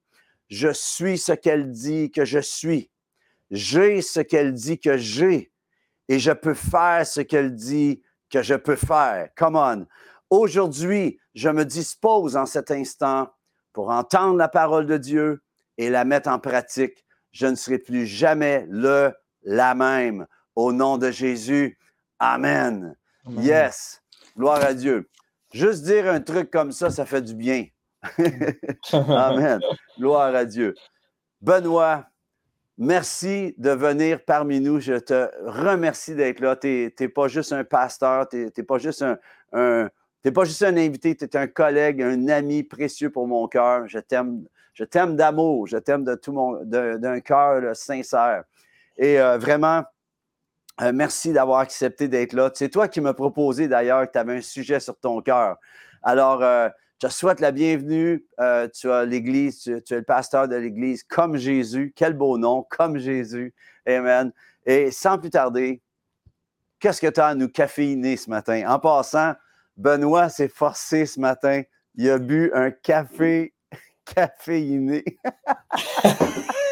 Je 0.48 0.70
suis 0.72 1.18
ce 1.18 1.34
qu'elle 1.34 1.72
dit 1.72 2.12
que 2.12 2.24
je 2.24 2.40
suis. 2.40 2.90
J'ai 3.52 4.02
ce 4.02 4.20
qu'elle 4.22 4.54
dit 4.54 4.80
que 4.80 4.98
j'ai. 4.98 5.52
Et 6.08 6.20
je 6.20 6.32
peux 6.32 6.54
faire 6.54 7.06
ce 7.06 7.22
qu'elle 7.22 7.54
dit 7.54 8.02
que 8.30 8.42
je 8.42 8.56
peux 8.56 8.76
faire. 8.76 9.30
Come 9.36 9.56
on. 9.56 9.88
Aujourd'hui, 10.30 11.20
je 11.34 11.50
me 11.50 11.66
dispose 11.66 12.38
en 12.38 12.46
cet 12.46 12.72
instant 12.72 13.30
pour 13.76 13.90
entendre 13.90 14.38
la 14.38 14.48
parole 14.48 14.86
de 14.86 14.96
Dieu 14.96 15.44
et 15.78 15.90
la 15.90 16.06
mettre 16.06 16.30
en 16.30 16.40
pratique. 16.40 17.04
Je 17.34 17.46
ne 17.46 17.56
serai 17.56 17.78
plus 17.78 18.08
jamais 18.08 18.66
le, 18.70 19.14
la 19.44 19.76
même. 19.76 20.26
Au 20.56 20.72
nom 20.72 20.98
de 20.98 21.12
Jésus. 21.12 21.78
Amen. 22.18 22.96
Yes. 23.28 24.02
Gloire 24.38 24.64
à 24.64 24.74
Dieu. 24.74 25.10
Juste 25.52 25.84
dire 25.84 26.10
un 26.10 26.22
truc 26.22 26.50
comme 26.50 26.72
ça, 26.72 26.90
ça 26.90 27.06
fait 27.06 27.22
du 27.22 27.36
bien. 27.36 27.66
Amen. 28.94 29.60
Gloire 30.00 30.34
à 30.34 30.46
Dieu. 30.46 30.74
Benoît, 31.42 32.06
merci 32.78 33.56
de 33.58 33.72
venir 33.72 34.24
parmi 34.24 34.62
nous. 34.62 34.80
Je 34.80 34.94
te 34.94 35.30
remercie 35.46 36.16
d'être 36.16 36.40
là. 36.40 36.56
Tu 36.56 36.94
n'es 36.98 37.10
pas 37.10 37.28
juste 37.28 37.52
un 37.52 37.66
pasteur, 37.66 38.30
tu 38.30 38.50
n'es 38.56 38.64
pas 38.64 38.78
juste 38.78 39.04
un, 39.52 39.90
pas 40.32 40.46
juste 40.46 40.64
un 40.64 40.78
invité, 40.78 41.16
tu 41.16 41.26
es 41.26 41.38
un 41.38 41.48
collègue, 41.48 42.02
un 42.02 42.28
ami 42.30 42.64
précieux 42.64 43.10
pour 43.10 43.28
mon 43.28 43.48
cœur. 43.48 43.88
Je 43.88 44.00
t'aime, 44.00 44.46
je 44.74 44.84
t'aime 44.84 45.16
d'amour, 45.16 45.68
je 45.68 45.78
t'aime 45.78 46.04
de 46.04 46.16
tout 46.16 46.34
mon, 46.34 46.64
d'un 46.64 47.20
cœur 47.20 47.76
sincère. 47.76 48.44
Et 48.98 49.20
euh, 49.20 49.38
vraiment, 49.38 49.84
euh, 50.82 50.92
merci 50.94 51.34
d'avoir 51.34 51.60
accepté 51.60 52.08
d'être 52.08 52.34
là. 52.34 52.50
C'est 52.54 52.70
toi 52.70 52.88
qui 52.88 53.02
m'as 53.02 53.14
proposé 53.14 53.68
d'ailleurs 53.68 54.08
que 54.08 54.12
tu 54.14 54.18
avais 54.18 54.38
un 54.38 54.42
sujet 54.42 54.80
sur 54.80 54.98
ton 54.98 55.22
cœur. 55.22 55.58
Alors, 56.02 56.42
euh, 56.44 56.70
je 57.02 57.08
te 57.08 57.14
souhaite 57.14 57.40
la 57.40 57.52
bienvenue. 57.52 58.26
Tu 58.74 58.90
as 58.90 59.06
l'Église, 59.06 59.62
tu, 59.64 59.94
es 59.94 59.98
le 59.98 60.04
pasteur 60.04 60.48
de 60.48 60.56
l'Église 60.56 61.04
comme 61.04 61.36
Jésus. 61.36 61.94
Quel 61.96 62.14
beau 62.14 62.38
nom, 62.38 62.66
comme 62.70 62.98
Jésus. 62.98 63.54
Amen. 63.86 64.32
Et 64.66 64.92
sans 64.92 65.18
plus 65.18 65.30
tarder, 65.30 65.82
qu'est-ce 66.80 67.02
que 67.02 67.08
tu 67.08 67.20
as 67.20 67.28
à 67.28 67.36
nous 67.36 67.50
caféiner 67.50 68.18
ce 68.18 68.30
matin? 68.30 68.64
En 68.68 68.80
passant, 68.80 69.34
Benoît 69.78 70.30
s'est 70.30 70.48
forcé 70.48 71.06
ce 71.06 71.20
matin. 71.20 71.62
Il 71.96 72.10
a 72.10 72.18
bu 72.18 72.52
un 72.54 72.72
café 72.72 73.54
caféiné. 74.06 75.04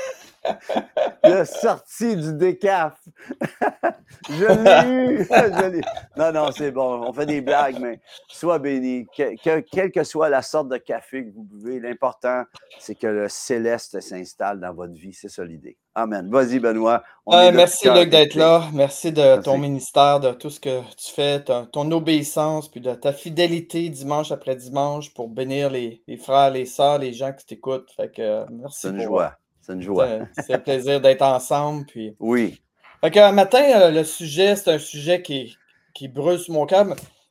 A 1.24 1.46
sorti 1.46 2.16
du 2.16 2.34
décaf. 2.34 3.00
je 4.30 4.46
l'ai 4.46 5.78
eu. 5.78 5.82
non, 6.18 6.32
non, 6.32 6.52
c'est 6.52 6.72
bon. 6.72 7.04
On 7.08 7.14
fait 7.14 7.26
des 7.26 7.42
blagues, 7.42 7.78
mais 7.80 8.00
sois 8.28 8.60
béni. 8.60 9.06
quelle 9.16 9.92
que 9.92 10.04
soit 10.04 10.30
la 10.30 10.42
sorte 10.42 10.70
de 10.70 10.78
café 10.78 11.26
que 11.26 11.32
vous 11.34 11.44
buvez, 11.44 11.80
l'important, 11.80 12.44
c'est 12.80 12.96
que 12.96 13.08
le 13.08 13.30
céleste 13.30 14.00
s'installe 14.00 14.60
dans 14.60 14.74
votre 14.74 14.94
vie. 14.94 15.14
C'est 15.14 15.30
ça 15.30 15.44
l'idée. 15.44 15.78
Amen. 15.96 16.30
Vas-y, 16.32 16.60
Benoît. 16.60 17.04
merci, 17.28 17.90
Luc, 17.90 18.10
d'être 18.10 18.36
là. 18.36 18.64
Merci 18.74 19.12
de 19.12 19.42
ton 19.42 19.58
ministère, 19.58 20.20
de 20.20 20.32
tout 20.32 20.50
ce 20.50 20.60
que 20.60 20.82
tu 20.98 21.12
fais, 21.14 21.44
ton, 21.44 21.92
obéissance, 21.92 22.70
puis 22.70 22.82
de 22.82 22.94
ta 22.94 23.14
fidélité 23.14 23.90
dimanche 23.90 24.32
après 24.32 24.56
dimanche 24.56 25.14
pour 25.14 25.30
bénir 25.30 25.70
les, 25.70 26.02
frères, 26.18 26.52
les 26.52 26.66
sœurs, 26.66 27.00
les 27.00 27.14
gens 27.14 27.34
qui 27.34 27.46
t'écoutent. 27.46 27.92
Fait 27.96 28.10
que 28.10 28.46
merci. 28.52 28.80
C'est 28.82 28.90
une 28.90 29.02
joie. 29.02 29.38
C'est 29.64 29.74
une 29.74 29.82
joie. 29.82 30.08
C'est 30.34 30.54
un 30.54 30.60
plaisir 30.60 31.02
d'être 31.02 31.22
ensemble. 31.22 31.86
Puis... 31.86 32.16
Oui. 32.20 32.62
Fait 33.02 33.12
qu'un 33.12 33.32
matin, 33.32 33.90
le 33.90 34.04
sujet, 34.04 34.56
c'est 34.56 34.72
un 34.72 34.78
sujet 34.78 35.22
qui, 35.22 35.58
qui 35.94 36.08
brûle 36.08 36.38
sur 36.38 36.54
mon 36.54 36.66
cœur. 36.66 36.86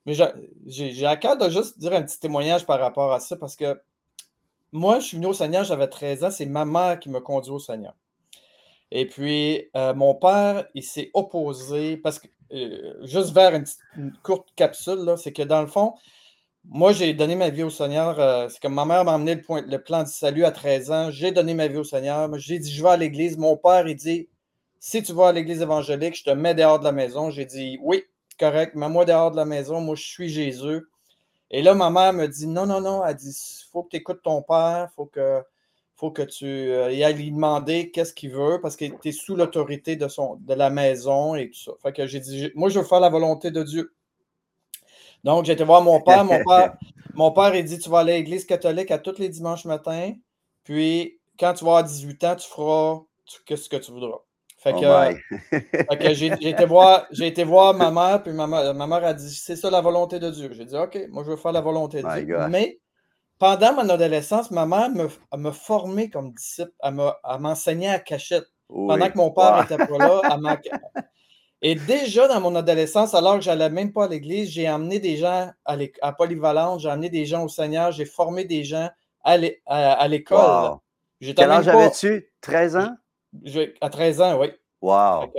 Mais 0.07 0.15
j'ai 0.67 1.07
à 1.07 1.17
cœur 1.17 1.37
de 1.37 1.49
juste 1.49 1.79
dire 1.79 1.93
un 1.93 2.03
petit 2.03 2.19
témoignage 2.19 2.67
par 2.67 2.81
rapport 2.81 3.13
à 3.13 3.21
ça 3.21 3.37
parce 3.37 3.55
que 3.55 3.81
moi, 4.73 5.01
je 5.01 5.07
suis 5.07 5.17
venu 5.19 5.27
au 5.27 5.35
Seigneur, 5.35 5.65
j'avais 5.65 5.87
13 5.87 6.25
ans. 6.25 6.31
C'est 6.31 6.47
ma 6.47 6.65
mère 6.65 6.99
qui 6.99 7.11
me 7.11 7.21
conduit 7.21 7.53
au 7.53 7.59
Seigneur. 7.59 7.95
Et 8.91 9.07
puis, 9.07 9.71
euh, 9.77 9.95
mon 9.95 10.15
père, 10.15 10.67
il 10.75 10.83
s'est 10.83 11.11
opposé 11.15 11.97
parce 11.99 12.19
que, 12.19 12.29
euh, 12.53 13.07
juste 13.07 13.33
vers 13.33 13.55
une, 13.55 13.65
courte 14.23 14.49
capsule, 14.57 15.15
c'est 15.17 15.33
que 15.33 15.43
dans 15.43 15.61
le 15.61 15.67
fond, 15.67 15.95
moi, 16.65 16.93
j'ai 16.93 17.13
donné 17.15 17.35
ma 17.35 17.51
vie 17.51 17.65
au 17.65 17.71
Seigneur. 17.71 18.19
Euh, 18.21 18.49
c'est 18.49 18.61
comme 18.61 18.75
ma 18.75 18.85
mère 18.85 19.05
m'a 19.05 19.15
emmené 19.15 19.35
le, 19.35 19.43
point, 19.43 19.63
le 19.63 19.83
plan 19.83 20.05
du 20.05 20.11
salut 20.11 20.45
à 20.45 20.53
13 20.53 20.91
ans. 20.91 21.11
J'ai 21.11 21.33
donné 21.33 21.55
ma 21.55 21.67
vie 21.67 21.79
au 21.79 21.85
Seigneur. 21.85 22.31
J'ai 22.39 22.59
dit, 22.59 22.73
je 22.73 22.83
vais 22.83 22.91
à 22.91 22.97
l'église. 22.97 23.37
Mon 23.37 23.57
père, 23.57 23.87
il 23.89 23.97
dit, 23.97 24.29
si 24.79 25.03
tu 25.03 25.13
vas 25.13 25.29
à 25.29 25.33
l'église 25.33 25.61
évangélique, 25.61 26.17
je 26.17 26.25
te 26.25 26.31
mets 26.31 26.55
dehors 26.55 26.79
de 26.79 26.85
la 26.85 26.93
maison. 26.93 27.31
J'ai 27.31 27.47
dit, 27.47 27.79
oui, 27.83 28.05
correct, 28.39 28.75
mets-moi 28.75 29.05
dehors 29.05 29.31
de 29.33 29.37
la 29.37 29.45
maison. 29.45 29.81
Moi, 29.81 29.97
je 29.97 30.05
suis 30.05 30.29
Jésus. 30.29 30.83
Et 31.53 31.63
là, 31.63 31.75
ma 31.75 31.91
mère 31.91 32.13
me 32.15 32.27
dit 32.27 32.47
non, 32.47 32.67
non, 32.67 32.81
non. 32.81 33.05
Elle 33.05 33.15
dit 33.17 33.29
il 33.29 33.71
faut 33.71 33.83
que 33.83 33.91
tu 33.91 33.97
écoutes 33.97 34.23
ton 34.23 34.43
père, 34.43 34.89
il 34.91 34.95
faut 34.95 35.07
que, 35.07 35.43
faut 35.97 36.11
que 36.11 36.23
tu 36.23 36.47
euh, 36.47 36.89
ailles 36.89 37.15
lui 37.15 37.31
demander 37.31 37.91
qu'est-ce 37.91 38.15
qu'il 38.15 38.31
veut 38.31 38.59
parce 38.63 38.75
que 38.75 38.87
tu 38.87 39.09
es 39.09 39.13
sous 39.13 39.37
l'autorité 39.37 39.97
de, 39.97 40.07
de 40.07 40.55
la 40.55 40.71
maison 40.71 41.35
et 41.35 41.51
tout 41.51 41.59
ça. 41.59 41.73
Fait 41.83 41.93
que 41.93 42.07
j'ai 42.07 42.21
dit 42.21 42.51
moi, 42.55 42.71
je 42.71 42.79
veux 42.81 42.87
faire 42.87 43.01
la 43.01 43.11
volonté 43.11 43.51
de 43.51 43.63
Dieu. 43.63 43.93
Donc, 45.25 45.45
j'ai 45.45 45.53
été 45.53 45.65
voir 45.65 45.83
mon 45.83 46.01
père. 46.01 46.25
Mon 46.25 46.43
père, 46.45 46.77
mon 47.15 47.33
père, 47.33 47.55
il 47.55 47.65
dit 47.65 47.79
tu 47.79 47.89
vas 47.89 48.01
aller 48.01 48.13
à 48.13 48.17
l'église 48.17 48.45
catholique 48.45 48.91
à 48.91 48.99
tous 48.99 49.19
les 49.19 49.29
dimanches 49.29 49.65
matins. 49.65 50.13
Puis, 50.65 51.21
quand 51.39 51.55
tu 51.55 51.65
vas 51.65 51.73
avoir 51.73 51.85
18 51.85 52.25
ans, 52.25 52.37
tu 52.37 52.49
feras 52.49 53.01
ce 53.27 53.69
que 53.69 53.77
tu 53.77 53.93
voudras. 53.93 54.19
Fait 54.63 54.73
que, 54.75 54.81
j'ai, 56.15 56.49
été 56.49 56.65
voir, 56.67 57.07
j'ai 57.11 57.27
été 57.27 57.43
voir 57.43 57.75
ma 57.75 57.91
mère, 57.91 58.23
puis 58.23 58.33
ma, 58.33 58.47
ma 58.47 58.87
mère 58.87 59.05
a 59.05 59.13
dit 59.13 59.35
c'est 59.35 59.57
ça 59.57 59.71
la 59.71 59.81
volonté 59.81 60.21
de 60.21 60.31
Dieu. 60.31 60.51
J'ai 60.53 60.65
dit 60.65 60.77
OK, 60.77 60.97
moi 61.11 61.25
je 61.25 61.31
veux 61.31 61.37
faire 61.37 61.51
la 61.51 61.61
volonté 61.61 62.01
de 62.01 62.25
Dieu. 62.25 62.37
Mais 62.49 62.79
pendant 63.41 63.75
mon 63.75 63.89
adolescence, 63.89 64.53
ma 64.53 64.67
mère 64.67 64.89
me, 64.91 65.09
me 65.37 65.51
formé 65.51 66.11
comme 66.11 66.33
disciple. 66.33 66.71
Elle, 66.81 66.95
m'enseignait 67.41 67.89
à 67.89 67.99
cachette. 67.99 68.47
Pendant 68.69 69.11
que 69.11 69.19
mon 69.19 69.33
père 69.33 69.61
n'était 69.61 69.85
pas 69.85 69.99
là, 69.99 70.21
Et 71.65 71.77
déjà 71.77 72.27
dans 72.27 72.41
mon 72.41 72.57
adolescence, 72.57 73.15
alors 73.15 73.37
que 73.37 73.43
j'allais 73.43 73.71
même 73.71 73.93
pas 73.93 74.05
à 74.05 74.09
l'église, 74.09 74.51
j'ai 74.51 74.67
amené 74.67 74.99
des 74.99 75.17
gens 75.17 75.51
à, 75.65 75.77
à 76.03 76.13
Polyvalente, 76.13 76.81
j'ai 76.81 76.91
amené 76.91 77.09
des 77.09 77.25
gens 77.25 77.45
au 77.45 77.49
Seigneur, 77.49 77.93
j'ai 77.93 78.05
formé 78.05 78.45
des 78.45 78.65
gens 78.65 78.91
à, 79.23 79.39
l'école. 80.09 80.79
Quel 81.21 81.51
âge 81.51 81.69
avais-tu? 81.69 82.29
13 82.41 82.77
ans? 82.77 82.97
À 83.81 83.89
13 83.89 84.21
ans, 84.21 84.41
oui. 84.41 84.49
Wow. 84.81 85.33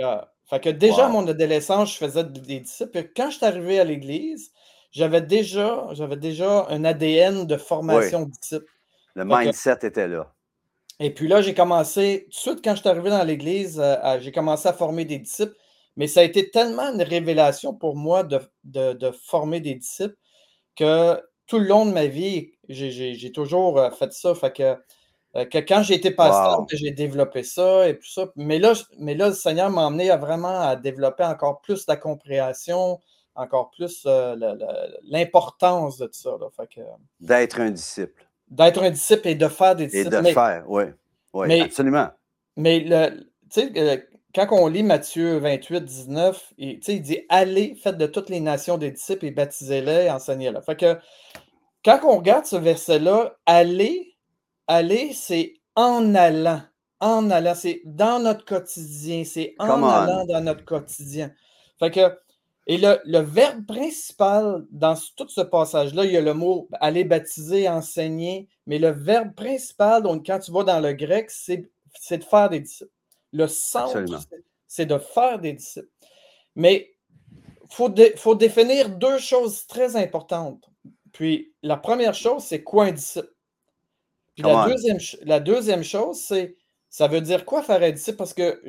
Fait 0.48 0.60
que, 0.60 0.70
déjà, 0.70 1.08
mon 1.08 1.26
adolescence, 1.26 1.92
je 1.92 1.98
faisais 1.98 2.24
des 2.24 2.60
disciples. 2.60 3.10
Quand 3.16 3.30
je 3.30 3.36
suis 3.36 3.46
arrivé 3.46 3.80
à 3.80 3.84
l'Église, 3.84 4.50
j'avais 4.92 5.20
déjà, 5.20 5.88
j'avais 5.92 6.16
déjà 6.16 6.66
un 6.68 6.84
ADN 6.84 7.46
de 7.46 7.56
formation 7.56 8.22
de 8.22 8.30
disciple. 8.30 8.66
Le 9.14 9.24
mindset 9.24 9.78
était 9.82 10.08
là. 10.08 10.32
Et 11.00 11.12
puis 11.12 11.28
là, 11.28 11.42
j'ai 11.42 11.54
commencé, 11.54 12.24
tout 12.24 12.30
de 12.30 12.34
suite, 12.34 12.64
quand 12.64 12.74
je 12.74 12.80
suis 12.80 12.88
arrivé 12.88 13.10
dans 13.10 13.24
l'Église, 13.24 13.80
euh, 13.82 14.18
j'ai 14.20 14.32
commencé 14.32 14.68
à 14.68 14.72
former 14.72 15.04
des 15.04 15.18
disciples. 15.18 15.54
Mais 15.96 16.06
ça 16.06 16.20
a 16.20 16.22
été 16.24 16.50
tellement 16.50 16.92
une 16.92 17.02
révélation 17.02 17.74
pour 17.74 17.96
moi 17.96 18.24
de, 18.24 18.40
de 18.64 19.10
former 19.12 19.60
des 19.60 19.74
disciples 19.74 20.16
que 20.76 21.20
tout 21.46 21.58
le 21.58 21.66
long 21.66 21.86
de 21.86 21.92
ma 21.92 22.06
vie, 22.06 22.52
j'ai 22.68 23.32
toujours 23.32 23.78
euh, 23.78 23.90
fait 23.90 24.12
ça. 24.12 24.34
Fait 24.34 24.52
que 24.52 24.76
euh, 25.36 25.44
que 25.46 25.58
quand 25.58 25.82
j'ai 25.82 25.94
été 25.94 26.10
pasteur, 26.12 26.64
j'ai 26.70 26.92
développé 26.92 27.42
ça 27.42 27.88
et 27.88 27.98
tout 27.98 28.08
ça. 28.08 28.30
Mais 28.36 28.58
là, 28.58 28.72
mais 28.98 29.14
là 29.14 29.28
le 29.28 29.34
Seigneur 29.34 29.70
m'a 29.70 29.82
emmené 29.82 30.10
à 30.10 30.16
vraiment 30.16 30.60
à 30.60 30.76
développer 30.76 31.24
encore 31.24 31.60
plus 31.60 31.86
la 31.88 31.96
compréhension, 31.96 33.00
encore 33.34 33.70
plus 33.70 34.04
euh, 34.06 34.36
l'importance 35.02 35.98
de 35.98 36.06
tout 36.06 36.12
ça. 36.12 36.36
D'être 37.20 37.60
un 37.60 37.70
disciple. 37.70 38.28
D'être 38.48 38.82
un 38.82 38.90
disciple 38.90 39.28
et 39.28 39.34
de 39.34 39.48
faire 39.48 39.74
des 39.74 39.86
disciples. 39.86 40.14
Et 40.14 40.22
de 40.22 40.28
faire, 40.28 40.64
oui. 40.68 40.84
Oui, 41.32 41.60
absolument. 41.60 42.10
Mais 42.56 42.84
tu 42.84 43.60
sais, 43.60 43.72
euh, 43.76 43.96
quand 44.34 44.48
on 44.50 44.66
lit 44.66 44.82
Matthieu 44.82 45.38
28, 45.38 45.84
19, 45.84 46.54
il, 46.58 46.80
il 46.86 47.02
dit 47.02 47.20
Allez, 47.28 47.76
faites 47.76 47.96
de 47.96 48.06
toutes 48.06 48.30
les 48.30 48.40
nations 48.40 48.78
des 48.78 48.90
disciples 48.90 49.26
et 49.26 49.30
baptisez-les, 49.30 50.10
enseignez-les. 50.10 50.60
Fait 50.62 50.76
que 50.76 50.98
quand 51.84 52.00
on 52.04 52.16
regarde 52.16 52.46
ce 52.46 52.56
verset-là, 52.56 53.36
allez, 53.46 54.16
aller, 54.66 55.12
c'est 55.12 55.54
en 55.76 56.14
allant. 56.14 56.62
En 57.00 57.30
allant, 57.30 57.54
c'est 57.54 57.82
dans 57.84 58.20
notre 58.20 58.44
quotidien, 58.44 59.24
c'est 59.24 59.54
en 59.58 59.82
allant 59.82 60.24
dans 60.24 60.40
notre 60.40 60.64
quotidien. 60.64 61.30
Fait 61.78 61.90
que, 61.90 62.18
et 62.66 62.78
le, 62.78 63.18
verbe 63.18 63.66
principal 63.66 64.64
dans 64.70 64.94
tout 65.16 65.28
ce 65.28 65.42
passage-là, 65.42 66.06
il 66.06 66.12
y 66.12 66.16
a 66.16 66.22
le 66.22 66.32
mot 66.32 66.68
aller 66.80 67.04
baptiser, 67.04 67.68
enseigner, 67.68 68.48
mais 68.66 68.78
le 68.78 68.88
verbe 68.88 69.34
principal, 69.34 70.02
donc 70.02 70.24
quand 70.24 70.38
tu 70.38 70.50
vas 70.50 70.64
dans 70.64 70.80
le 70.80 70.94
grec, 70.94 71.30
c'est 71.30 71.68
de 72.16 72.24
faire 72.24 72.48
des 72.48 72.60
disciples. 72.60 72.90
Le 73.34 73.46
centre, 73.46 73.98
c'est 74.66 74.86
de 74.86 74.96
faire 74.96 75.38
des 75.38 75.52
disciples. 75.52 75.90
Mais 76.54 76.94
il 77.36 77.74
faut, 77.74 77.92
faut 78.16 78.34
définir 78.34 78.88
deux 78.88 79.18
choses 79.18 79.66
très 79.66 79.96
importantes. 79.96 80.64
Puis 81.12 81.52
la 81.62 81.76
première 81.76 82.14
chose, 82.14 82.44
c'est 82.44 82.62
quoi 82.62 82.86
un 82.86 82.92
disciple? 82.92 83.30
Puis 84.34 84.42
la 84.42 84.66
deuxième, 84.66 84.98
la 85.22 85.40
deuxième, 85.40 85.84
chose, 85.84 86.20
c'est 86.26 86.56
ça 86.90 87.08
veut 87.08 87.20
dire 87.20 87.44
quoi 87.44 87.62
faire 87.62 87.82
un 87.82 87.90
disciple? 87.90 88.16
Parce 88.16 88.34
que 88.34 88.62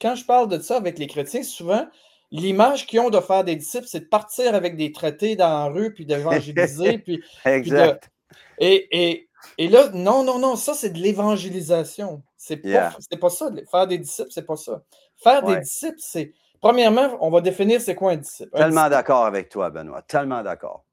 quand 0.00 0.14
je 0.14 0.24
parle 0.24 0.48
de 0.48 0.58
ça 0.58 0.76
avec 0.76 0.98
les 0.98 1.06
chrétiens, 1.06 1.42
souvent, 1.42 1.86
l'image 2.30 2.86
qu'ils 2.86 3.00
ont 3.00 3.10
de 3.10 3.20
faire 3.20 3.44
des 3.44 3.56
disciples, 3.56 3.86
c'est 3.86 4.00
de 4.00 4.04
partir 4.06 4.54
avec 4.54 4.76
des 4.76 4.92
traités 4.92 5.36
dans 5.36 5.48
la 5.48 5.64
rue, 5.66 5.92
puis 5.92 6.06
d'évangéliser. 6.06 6.98
puis, 7.04 7.22
exact. 7.44 8.10
et, 8.58 9.28
là, 9.58 9.90
non, 9.92 10.24
non, 10.24 10.38
non, 10.38 10.56
ça, 10.56 10.74
c'est 10.74 10.90
de 10.90 10.98
l'évangélisation. 10.98 12.22
C'est 12.44 12.56
pas, 12.56 12.96
pas 13.20 13.30
ça. 13.30 13.50
Faire 13.70 13.86
des 13.86 13.98
disciples, 13.98 14.30
c'est 14.32 14.44
pas 14.44 14.56
ça. 14.56 14.82
Faire 15.22 15.44
des 15.44 15.60
disciples, 15.60 16.00
c'est. 16.00 16.32
Premièrement, 16.60 17.16
on 17.20 17.30
va 17.30 17.40
définir 17.40 17.80
c'est 17.80 17.94
quoi 17.94 18.12
un 18.12 18.16
disciple. 18.16 18.50
Tellement 18.56 18.88
d'accord 18.88 19.24
avec 19.26 19.48
toi, 19.48 19.70
Benoît. 19.70 20.02
Tellement 20.02 20.42
d'accord. 20.42 20.84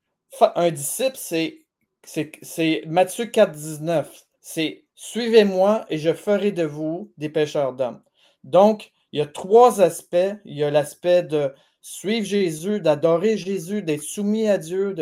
Un 0.56 0.70
disciple, 0.70 1.18
c'est 1.18 1.65
c'est 2.03 2.84
Matthieu 2.86 3.25
4, 3.25 3.51
19. 3.51 4.25
C'est 4.41 4.86
Suivez-moi 4.94 5.86
et 5.89 5.98
je 5.98 6.13
ferai 6.13 6.51
de 6.51 6.63
vous 6.63 7.12
des 7.18 7.29
pêcheurs 7.29 7.74
d'hommes. 7.74 8.03
Donc, 8.44 8.91
il 9.12 9.20
y 9.20 9.24
a 9.24 9.25
trois 9.25 9.82
aspects. 9.82 10.18
Il 10.46 10.56
y 10.56 10.63
a 10.63 10.70
l'aspect 10.70 11.24
de 11.24 11.56
suivre 11.82 12.27
Jésus, 12.27 12.79
d'adorer 12.79 13.38
Jésus, 13.38 13.82
d'être 13.82 14.03
soumis 14.03 14.48
à 14.48 14.60
Dieu. 14.60 14.94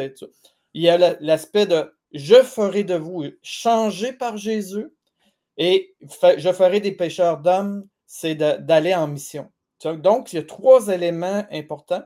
Il 0.74 0.82
y 0.82 0.88
a 0.88 1.18
l'aspect 1.20 1.66
de 1.66 1.92
je 2.14 2.36
ferai 2.36 2.86
de 2.86 2.96
vous, 2.96 3.26
changer 3.42 4.14
par 4.14 4.38
Jésus 4.38 4.88
et 5.58 5.96
je 6.02 6.52
ferai 6.54 6.80
des 6.80 6.92
pêcheurs 6.92 7.40
d'hommes, 7.40 7.88
c'est 8.06 8.36
d'aller 8.36 8.94
en 8.96 9.08
mission. 9.08 9.52
Donc, 9.84 10.34
il 10.34 10.38
y 10.38 10.40
a 10.40 10.44
trois 10.44 10.88
éléments 10.88 11.46
importants. 11.52 12.04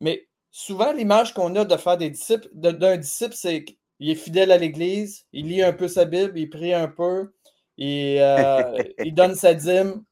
Mais 0.00 0.28
souvent, 0.50 0.92
l'image 0.92 1.34
qu'on 1.34 1.54
a 1.56 1.64
de 1.64 1.76
faire 1.76 1.96
des 1.96 2.10
disciples, 2.10 2.48
d'un 2.52 2.96
disciple, 2.96 3.34
c'est 3.34 3.64
il 3.98 4.10
est 4.10 4.14
fidèle 4.14 4.52
à 4.52 4.58
l'Église, 4.58 5.24
il 5.32 5.48
lit 5.48 5.62
un 5.62 5.72
peu 5.72 5.88
sa 5.88 6.04
Bible, 6.04 6.38
il 6.38 6.50
prie 6.50 6.74
un 6.74 6.88
peu, 6.88 7.32
et, 7.78 8.22
euh, 8.22 8.82
il 9.02 9.14
donne 9.14 9.34
sa 9.34 9.54
dîme. 9.54 10.04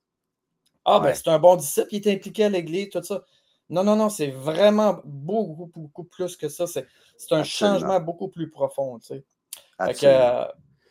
Ah, 0.87 1.01
ben 1.01 1.15
c'est 1.15 1.29
un 1.29 1.39
bon 1.39 1.57
disciple, 1.57 1.89
il 1.93 2.07
est 2.07 2.13
impliqué 2.13 2.45
à 2.45 2.49
l'Église, 2.49 2.91
tout 2.91 3.03
ça. 3.03 3.25
Non, 3.71 3.83
non, 3.85 3.97
non, 3.97 4.11
c'est 4.11 4.31
vraiment 4.31 5.01
beaucoup, 5.05 5.71
beaucoup 5.75 6.05
plus 6.05 6.37
que 6.37 6.49
ça. 6.49 6.67
C'est 6.67 6.87
un 7.31 7.45
changement 7.45 8.01
beaucoup 8.01 8.29
plus 8.29 8.51
profond. 8.51 8.99
Tu 8.99 9.07
sais. 9.07 9.25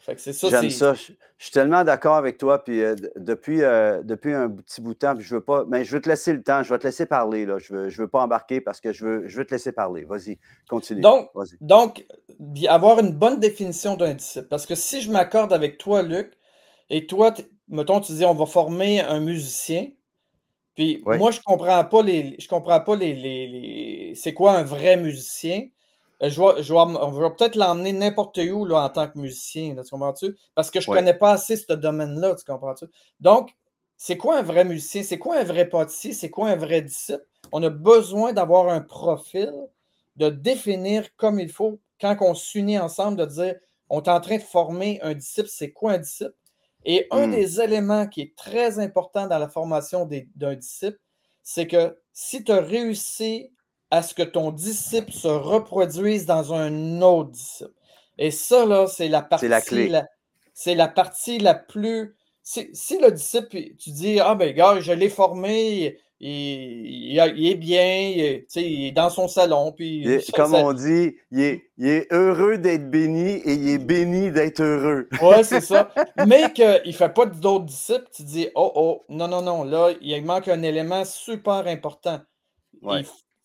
J'aime 0.06 0.70
ça. 0.70 0.94
Je, 0.94 1.14
suis 1.38 1.52
tellement 1.52 1.84
d'accord 1.84 2.16
avec 2.16 2.38
toi. 2.38 2.64
Puis 2.64 2.82
euh, 2.82 2.96
depuis, 3.16 3.64
euh, 3.64 4.02
depuis 4.04 4.34
un 4.34 4.50
petit 4.50 4.82
bout 4.82 4.94
de 4.94 5.00
temps, 5.00 5.16
je 5.18 5.36
veux 5.36 5.42
pas. 5.42 5.66
Mais 5.68 5.86
je 5.86 5.94
veux 5.94 6.02
te 6.02 6.10
laisser 6.10 6.34
le 6.34 6.44
temps. 6.44 6.64
Je 6.64 6.74
vais 6.74 6.80
te 6.80 6.86
laisser 6.86 7.06
parler. 7.06 7.46
Là. 7.46 7.58
Je 7.58 7.74
ne 7.74 7.80
veux, 7.80 7.90
je 7.90 8.02
veux 8.02 8.08
pas 8.08 8.22
embarquer 8.22 8.60
parce 8.60 8.82
que 8.82 8.92
je 8.92 9.06
veux, 9.06 9.28
je 9.28 9.38
veux 9.38 9.46
te 9.46 9.54
laisser 9.54 9.72
parler. 9.72 10.04
Vas-y, 10.04 10.40
continue. 10.70 11.02
Donc, 11.02 11.30
donc, 11.62 12.06
avoir 12.68 13.00
une 13.00 13.12
bonne 13.12 13.40
définition 13.40 13.96
d'un 13.96 14.14
disciple. 14.14 14.48
Parce 14.48 14.66
que 14.66 14.76
si 14.76 15.02
je 15.02 15.12
m'accorde 15.12 15.54
avec 15.54 15.78
toi, 15.78 16.02
Luc, 16.04 16.34
et 16.90 17.08
toi, 17.08 17.34
mettons, 17.70 18.02
tu 18.02 18.14
dis 18.14 18.26
on 18.26 18.34
va 18.34 18.46
former 18.46 19.02
un 19.02 19.20
musicien. 19.20 19.88
Puis 20.76 21.02
moi, 21.06 21.32
je 21.32 21.38
ne 21.38 21.44
comprends 21.44 21.84
pas 21.86 22.02
les. 22.02 22.36
Je 22.40 22.48
comprends 22.48 22.82
pas 22.82 22.96
les, 22.96 23.14
les 23.14 24.14
c'est 24.16 24.34
quoi 24.34 24.54
un 24.54 24.64
vrai 24.64 24.98
musicien. 24.98 25.68
Euh, 26.24 26.30
je 26.30 26.42
vais, 26.42 26.64
je 26.64 26.74
on 26.74 27.12
va 27.12 27.30
peut-être 27.32 27.56
l'emmener 27.56 27.92
n'importe 27.92 28.38
où 28.38 28.66
là, 28.66 28.84
en 28.84 28.90
tant 28.90 29.08
que 29.08 29.20
musicien, 29.20 29.76
tu 29.76 29.90
comprends-tu? 29.90 30.36
Parce 30.56 30.72
que 30.72 30.80
je 30.80 30.90
ne 30.90 30.96
connais 30.96 31.14
pas 31.14 31.32
assez 31.32 31.58
ce 31.58 31.74
domaine-là, 31.74 32.36
tu 32.36 32.46
comprends-tu? 32.46 32.86
Donc, 33.20 33.54
c'est 33.98 34.18
quoi 34.18 34.38
un 34.38 34.42
vrai 34.42 34.66
musicien? 34.66 35.04
C'est 35.04 35.20
quoi 35.20 35.38
un 35.38 35.44
vrai 35.44 35.68
pâtissier? 35.68 36.14
C'est 36.14 36.30
quoi 36.30 36.50
un 36.50 36.56
vrai 36.56 36.82
disciple? 36.82 37.26
On 37.52 37.62
a 37.64 37.70
besoin 37.70 38.34
d'avoir 38.34 38.70
un 38.70 38.82
profil, 38.82 39.52
de 40.16 40.30
définir 40.30 41.14
comme 41.16 41.40
il 41.40 41.50
faut, 41.50 41.80
quand 42.00 42.16
on 42.22 42.34
s'unit 42.34 42.80
ensemble, 42.80 43.18
de 43.18 43.26
dire 43.26 43.56
on 43.90 44.02
est 44.02 44.10
en 44.10 44.22
train 44.22 44.38
de 44.38 44.42
former 44.42 45.00
un 45.02 45.14
disciple, 45.14 45.50
c'est 45.52 45.72
quoi 45.72 45.94
un 45.94 45.98
disciple? 46.00 46.34
Et 46.86 47.08
un 47.12 47.28
hmm. 47.28 47.32
des 47.32 47.62
éléments 47.62 48.08
qui 48.08 48.22
est 48.22 48.36
très 48.36 48.80
important 48.80 49.28
dans 49.28 49.40
la 49.40 49.48
formation 49.48 50.10
d'un 50.36 50.56
disciple, 50.56 51.00
c'est 51.44 51.68
que 51.68 51.98
si 52.12 52.44
tu 52.44 52.52
as 52.52 52.62
réussi 52.62 53.52
à 53.94 54.02
ce 54.02 54.16
que 54.16 54.24
ton 54.24 54.50
disciple 54.50 55.12
se 55.12 55.28
reproduise 55.28 56.26
dans 56.26 56.52
un 56.52 57.04
autre 57.04 57.30
disciple, 57.30 57.70
et 58.18 58.32
ça, 58.32 58.66
là, 58.66 58.88
c'est 58.88 59.08
la 59.08 59.22
partie. 59.22 59.48
la 59.48 59.62
clé. 59.62 60.02
c'est 60.56 60.74
la 60.74 60.88
partie 60.88 61.38
la 61.38 61.54
plus. 61.54 62.16
Si, 62.42 62.68
le 63.00 63.12
disciple, 63.12 63.56
tu 63.80 63.92
dis, 63.92 64.20
ah 64.20 64.34
ben 64.34 64.52
gars, 64.54 64.80
je 64.80 64.92
l'ai 64.92 65.10
formé, 65.10 66.00
il, 66.20 67.20
est 67.20 67.56
bien, 67.56 68.10
il 68.10 68.46
est, 68.56 68.92
dans 68.92 69.12
son 69.12 69.28
salon. 69.28 69.72
Puis, 69.72 70.08
comme 70.34 70.56
on 70.56 70.74
dit, 70.74 71.16
il 71.32 71.62
est, 71.80 72.12
heureux 72.12 72.58
d'être 72.58 72.90
béni 72.90 73.34
et 73.46 73.54
il 73.54 73.70
est 73.70 73.78
béni 73.78 74.32
d'être 74.32 74.62
heureux. 74.62 75.08
Oui, 75.22 75.44
c'est 75.44 75.62
ça. 75.62 75.90
Mais 76.26 76.52
qu'il 76.52 76.82
ne 76.84 76.92
fait 76.92 77.14
pas 77.14 77.28
d'autres 77.28 77.66
disciples, 77.66 78.08
tu 78.12 78.24
dis, 78.24 78.48
oh, 78.56 78.72
oh, 78.76 79.06
non, 79.08 79.28
non, 79.28 79.44
non, 79.44 79.64
là, 79.64 79.92
il 80.02 80.26
manque 80.26 80.48
un 80.48 80.64
élément 80.64 81.06
super 81.06 81.68
important. 81.68 82.20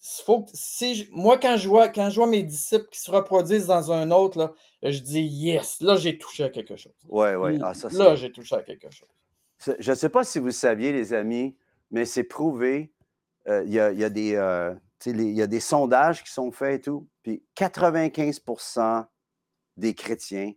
Faut, 0.01 0.47
si 0.53 1.09
moi, 1.13 1.39
quand 1.39 1.57
je, 1.57 1.69
vois, 1.69 1.89
quand 1.89 2.11
je 2.11 2.17
vois 2.17 2.29
mes 2.29 2.43
disciples 2.43 2.87
qui 2.91 3.01
se 3.01 3.11
reproduisent 3.11 3.67
dans 3.67 3.93
un 3.93 4.11
autre, 4.11 4.39
là, 4.39 4.91
je 4.91 5.01
dis, 5.01 5.23
yes, 5.23 5.81
là, 5.81 5.97
j'ai 5.97 6.19
touché 6.19 6.45
à 6.45 6.51
quelque 6.51 6.77
chose. 6.77 6.95
Oui, 7.09 7.31
oui. 7.35 7.59
Ah, 7.63 7.73
là, 7.93 8.15
j'ai 8.15 8.31
touché 8.31 8.57
à 8.57 8.63
quelque 8.63 8.91
chose. 8.91 9.09
Je 9.79 9.91
ne 9.91 9.97
sais 9.97 10.09
pas 10.09 10.23
si 10.23 10.39
vous 10.39 10.53
saviez, 10.53 10.93
les 10.93 11.13
amis, 11.13 11.57
mais 11.91 12.05
c'est 12.05 12.25
prouvé. 12.25 12.93
Euh, 13.49 13.65
il 13.67 13.73
y, 13.73 13.81
a, 13.81 14.11
des, 14.11 14.35
euh, 14.37 14.75
y 15.07 15.43
a 15.43 15.47
des 15.47 15.61
sondages 15.61 16.23
qui 16.23 16.31
sont 16.31 16.53
faits 16.53 16.81
et 16.81 16.83
tout. 16.83 17.09
Puis 17.23 17.43
95% 17.57 19.07
des 19.77 19.95
chrétiens 19.95 20.53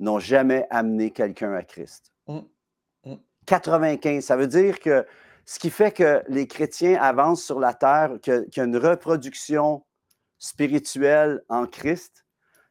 n'ont 0.00 0.18
jamais 0.18 0.66
amené 0.70 1.12
quelqu'un 1.12 1.52
à 1.54 1.62
Christ. 1.62 2.12
95, 3.46 4.12
mmh. 4.12 4.18
mmh. 4.18 4.20
ça 4.20 4.36
veut 4.36 4.48
dire 4.48 4.80
que 4.80 5.06
ce 5.44 5.58
qui 5.58 5.70
fait 5.70 5.92
que 5.92 6.22
les 6.28 6.46
chrétiens 6.46 7.00
avancent 7.00 7.44
sur 7.44 7.58
la 7.58 7.74
terre, 7.74 8.12
qu'il 8.22 8.48
y 8.56 8.60
a 8.60 8.64
une 8.64 8.76
reproduction 8.76 9.84
spirituelle 10.38 11.42
en 11.48 11.66
Christ, 11.66 12.24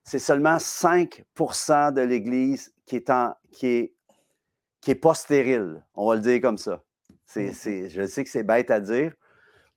c'est 0.04 0.20
seulement 0.20 0.58
5% 0.58 1.94
de 1.94 2.02
l'Église 2.02 2.74
qui 2.86 2.98
est, 2.98 3.12
qui, 3.52 3.68
est, 3.68 3.94
qui 4.82 4.92
est 4.92 4.96
pas 4.96 5.14
stérile. 5.14 5.84
On 5.94 6.08
va 6.10 6.16
le 6.16 6.22
dire 6.22 6.42
comme 6.42 6.58
ça. 6.58 6.84
C'est, 7.26 7.90
je 7.90 8.06
sais 8.08 8.24
que 8.24 8.30
c'est 8.30 8.44
bête 8.44 8.72
à 8.72 8.80
dire. 8.80 9.14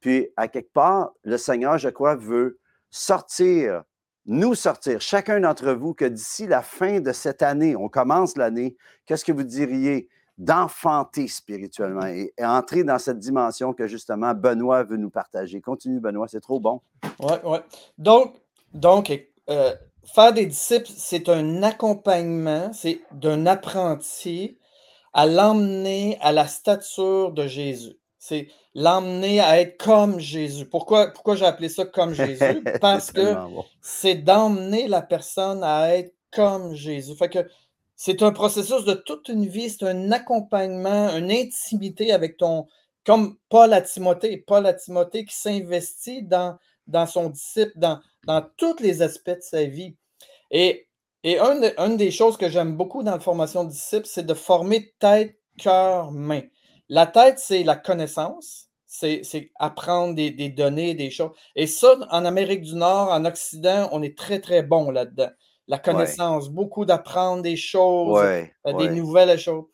Puis, 0.01 0.29
à 0.37 0.49
quelque 0.49 0.73
part, 0.73 1.13
le 1.23 1.39
Seigneur, 1.39 1.79
je 1.79 1.89
crois, 1.89 2.17
veut 2.17 2.59
sortir, 2.91 3.85
nous 4.27 4.55
sortir, 4.55 5.01
chacun 5.01 5.41
d'entre 5.41 5.73
vous, 5.73 5.95
que 5.95 6.05
d'ici 6.05 6.47
la 6.47 6.63
fin 6.63 7.01
de 7.01 7.13
cette 7.13 7.43
année, 7.43 7.77
on 7.77 7.89
commence 7.89 8.37
l'année, 8.37 8.77
qu'est-ce 9.07 9.25
que 9.25 9.33
vous 9.33 9.45
diriez 9.45 10.09
d'enfanter 10.39 11.29
spirituellement 11.29 12.07
et, 12.07 12.33
entrer 12.41 12.85
dans 12.85 12.99
cette 12.99 13.19
dimension 13.19 13.73
que 13.73 13.87
justement 13.87 14.35
Benoît 14.35 14.83
veut 14.83 14.97
nous 14.97 15.11
partager. 15.11 15.61
Continue, 15.61 16.01
Benoît, 16.01 16.27
c'est 16.29 16.41
trop 16.41 16.61
bon. 16.61 16.81
Oui, 17.21 17.35
oui. 17.45 17.59
Donc, 17.99 18.35
donc 18.73 19.13
euh, 19.49 19.75
faire 20.13 20.33
des 20.33 20.47
disciples, 20.47 20.91
c'est 20.95 21.29
un 21.29 21.63
accompagnement, 21.63 22.73
c'est 22.73 23.01
d'un 23.13 23.47
apprenti 23.47 24.59
à 25.13 25.27
l'emmener 25.27 26.19
à 26.21 26.33
la 26.33 26.47
stature 26.49 27.33
de 27.33 27.47
Jésus. 27.47 27.97
C'est 28.19 28.49
l'emmener 28.75 29.41
à 29.41 29.61
être 29.61 29.77
comme 29.83 30.19
Jésus. 30.19 30.65
Pourquoi, 30.65 31.09
pourquoi 31.13 31.37
j'ai 31.37 31.45
appelé 31.45 31.69
ça 31.69 31.85
comme 31.85 32.15
Jésus? 32.15 32.65
Parce 32.81 33.13
que 33.13 33.35
c'est 33.81 34.17
d'emmener 34.17 34.89
la 34.89 35.03
personne 35.03 35.63
à 35.63 35.95
être 35.97 36.15
comme 36.33 36.75
Jésus. 36.75 37.15
Fait 37.15 37.29
que 37.29 37.47
c'est 37.97 38.23
un 38.23 38.33
processus 38.33 38.85
de 38.85 38.95
toute 38.95 39.29
une 39.29 39.47
vie, 39.47 39.71
c'est 39.71 39.87
un 39.87 40.13
accompagnement, 40.13 41.09
une 41.17 41.31
intimité 41.31 42.13
avec 42.13 42.37
ton, 42.37 42.67
comme 43.05 43.37
Paul 43.49 43.73
à 43.73 43.81
Timothée, 43.81 44.39
Paul 44.39 44.67
à 44.67 44.75
Timothée 44.75 45.25
qui 45.25 45.37
s'investit 45.37 46.23
dans, 46.23 46.59
son 47.07 47.31
disciple, 47.31 47.73
dans, 47.77 48.01
dans 48.27 48.45
tous 48.57 48.81
les 48.81 49.03
aspects 49.03 49.31
de 49.31 49.41
sa 49.41 49.65
vie. 49.65 49.97
Et 50.51 50.89
et 51.25 51.39
une, 51.39 51.97
des 51.97 52.11
choses 52.11 52.37
que 52.37 52.51
j'aime 52.51 52.77
beaucoup 52.77 53.03
dans 53.03 53.13
la 53.13 53.21
formation 53.21 53.65
de 53.65 53.71
disciples, 53.71 54.07
c'est 54.07 54.27
de 54.27 54.35
former 54.35 54.95
tête, 54.99 55.39
cœur, 55.59 56.13
main. 56.13 56.43
La 56.91 57.07
tête, 57.07 57.39
c'est 57.39 57.65
la 57.65 57.77
connaissance, 57.77 58.69
c'est 58.85 59.51
apprendre 59.59 60.15
des, 60.15 60.31
données, 60.51 60.93
des 60.93 61.11
choses. 61.11 61.31
Et 61.57 61.67
ça, 61.67 61.97
en 62.11 62.27
Amérique 62.27 62.61
du 62.61 62.75
Nord, 62.75 63.11
en 63.11 63.25
Occident, 63.25 63.89
on 63.91 64.03
est 64.03 64.17
très, 64.17 64.39
très 64.39 64.63
bon 64.63 64.91
là-dedans. 64.91 65.31
La 65.67 65.79
connaissance, 65.79 66.51
beaucoup 66.51 66.85
d'apprendre 66.85 67.43
des 67.43 67.57
choses, 67.57 68.21
euh, 68.21 68.73
des 68.75 68.91
nouvelles 68.91 69.39
choses. 69.39 69.65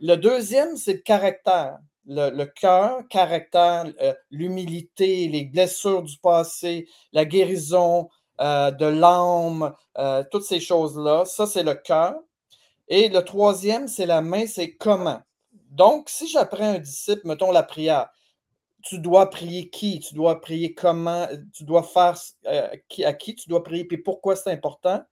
Le 0.00 0.16
deuxième, 0.16 0.76
c'est 0.76 0.94
le 0.94 0.98
caractère. 1.00 1.78
Le, 2.06 2.44
cœur, 2.44 3.00
caractère, 3.08 3.86
euh, 4.02 4.12
l'humilité, 4.30 5.26
les 5.28 5.44
blessures 5.44 6.02
du 6.02 6.18
passé, 6.18 6.86
la 7.12 7.24
guérison, 7.24 8.10
euh, 8.40 8.70
de 8.70 8.86
l'âme, 8.86 9.72
toutes 10.30 10.44
ces 10.44 10.60
choses-là. 10.60 11.24
Ça, 11.24 11.46
c'est 11.46 11.62
le 11.62 11.74
cœur. 11.74 12.14
Et 12.88 13.08
le 13.08 13.22
troisième, 13.22 13.88
c'est 13.88 14.06
la 14.06 14.20
main, 14.20 14.46
c'est 14.46 14.74
comment. 14.74 15.20
Donc, 15.70 16.08
si 16.08 16.28
j'apprends 16.28 16.74
un 16.74 16.78
disciple, 16.78 17.22
mettons 17.24 17.50
la 17.50 17.62
prière, 17.62 18.08
tu 18.84 18.98
dois 18.98 19.30
prier 19.30 19.70
qui, 19.70 19.98
tu 19.98 20.14
dois 20.14 20.40
prier 20.40 20.74
comment, 20.74 21.26
tu 21.52 21.64
dois 21.64 21.82
faire 21.82 22.16
euh, 22.46 22.68
à 23.04 23.12
qui 23.14 23.34
tu 23.34 23.48
dois 23.48 23.64
prier, 23.64 23.84
puis 23.84 23.98
pourquoi 23.98 24.36
c'est 24.36 24.50
important? 24.50 25.02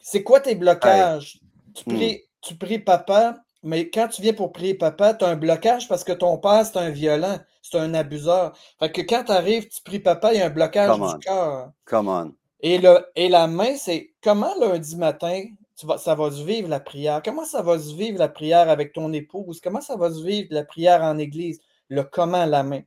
C'est 0.00 0.22
quoi 0.22 0.40
tes 0.40 0.54
blocages? 0.54 1.40
Tu, 1.74 1.84
hmm. 1.86 1.94
pries, 1.94 2.22
tu 2.40 2.54
pries 2.56 2.78
papa, 2.78 3.38
mais 3.62 3.90
quand 3.90 4.08
tu 4.08 4.22
viens 4.22 4.32
pour 4.32 4.52
prier 4.52 4.74
papa, 4.74 5.14
tu 5.14 5.24
as 5.24 5.28
un 5.28 5.36
blocage 5.36 5.88
parce 5.88 6.04
que 6.04 6.12
ton 6.12 6.38
père, 6.38 6.64
c'est 6.64 6.78
un 6.78 6.90
violent, 6.90 7.38
c'est 7.62 7.78
un 7.78 7.94
abuseur. 7.94 8.56
Fait 8.78 8.90
que 8.90 9.02
quand 9.02 9.24
tu 9.24 9.32
arrives, 9.32 9.68
tu 9.68 9.82
pries 9.82 9.98
papa, 9.98 10.32
il 10.32 10.38
y 10.38 10.42
a 10.42 10.46
un 10.46 10.50
blocage 10.50 10.98
du 10.98 11.18
cœur. 11.20 11.72
Come 11.84 12.08
on. 12.08 12.34
Et, 12.60 12.78
le, 12.78 13.06
et 13.14 13.28
la 13.28 13.46
main, 13.46 13.76
c'est 13.76 14.12
comment 14.22 14.54
lundi 14.60 14.96
matin, 14.96 15.44
tu 15.76 15.86
vas, 15.86 15.98
ça 15.98 16.14
va 16.14 16.30
se 16.30 16.42
vivre 16.42 16.68
la 16.68 16.80
prière? 16.80 17.20
Comment 17.24 17.44
ça 17.44 17.62
va 17.62 17.78
se 17.78 17.94
vivre 17.94 18.18
la 18.18 18.28
prière 18.28 18.68
avec 18.68 18.92
ton 18.92 19.12
épouse? 19.12 19.60
Comment 19.60 19.80
ça 19.80 19.96
va 19.96 20.10
se 20.10 20.24
vivre 20.24 20.48
la 20.50 20.64
prière 20.64 21.02
en 21.02 21.18
église? 21.18 21.60
Le 21.88 22.02
comment 22.02 22.44
la 22.44 22.62
main. 22.62 22.82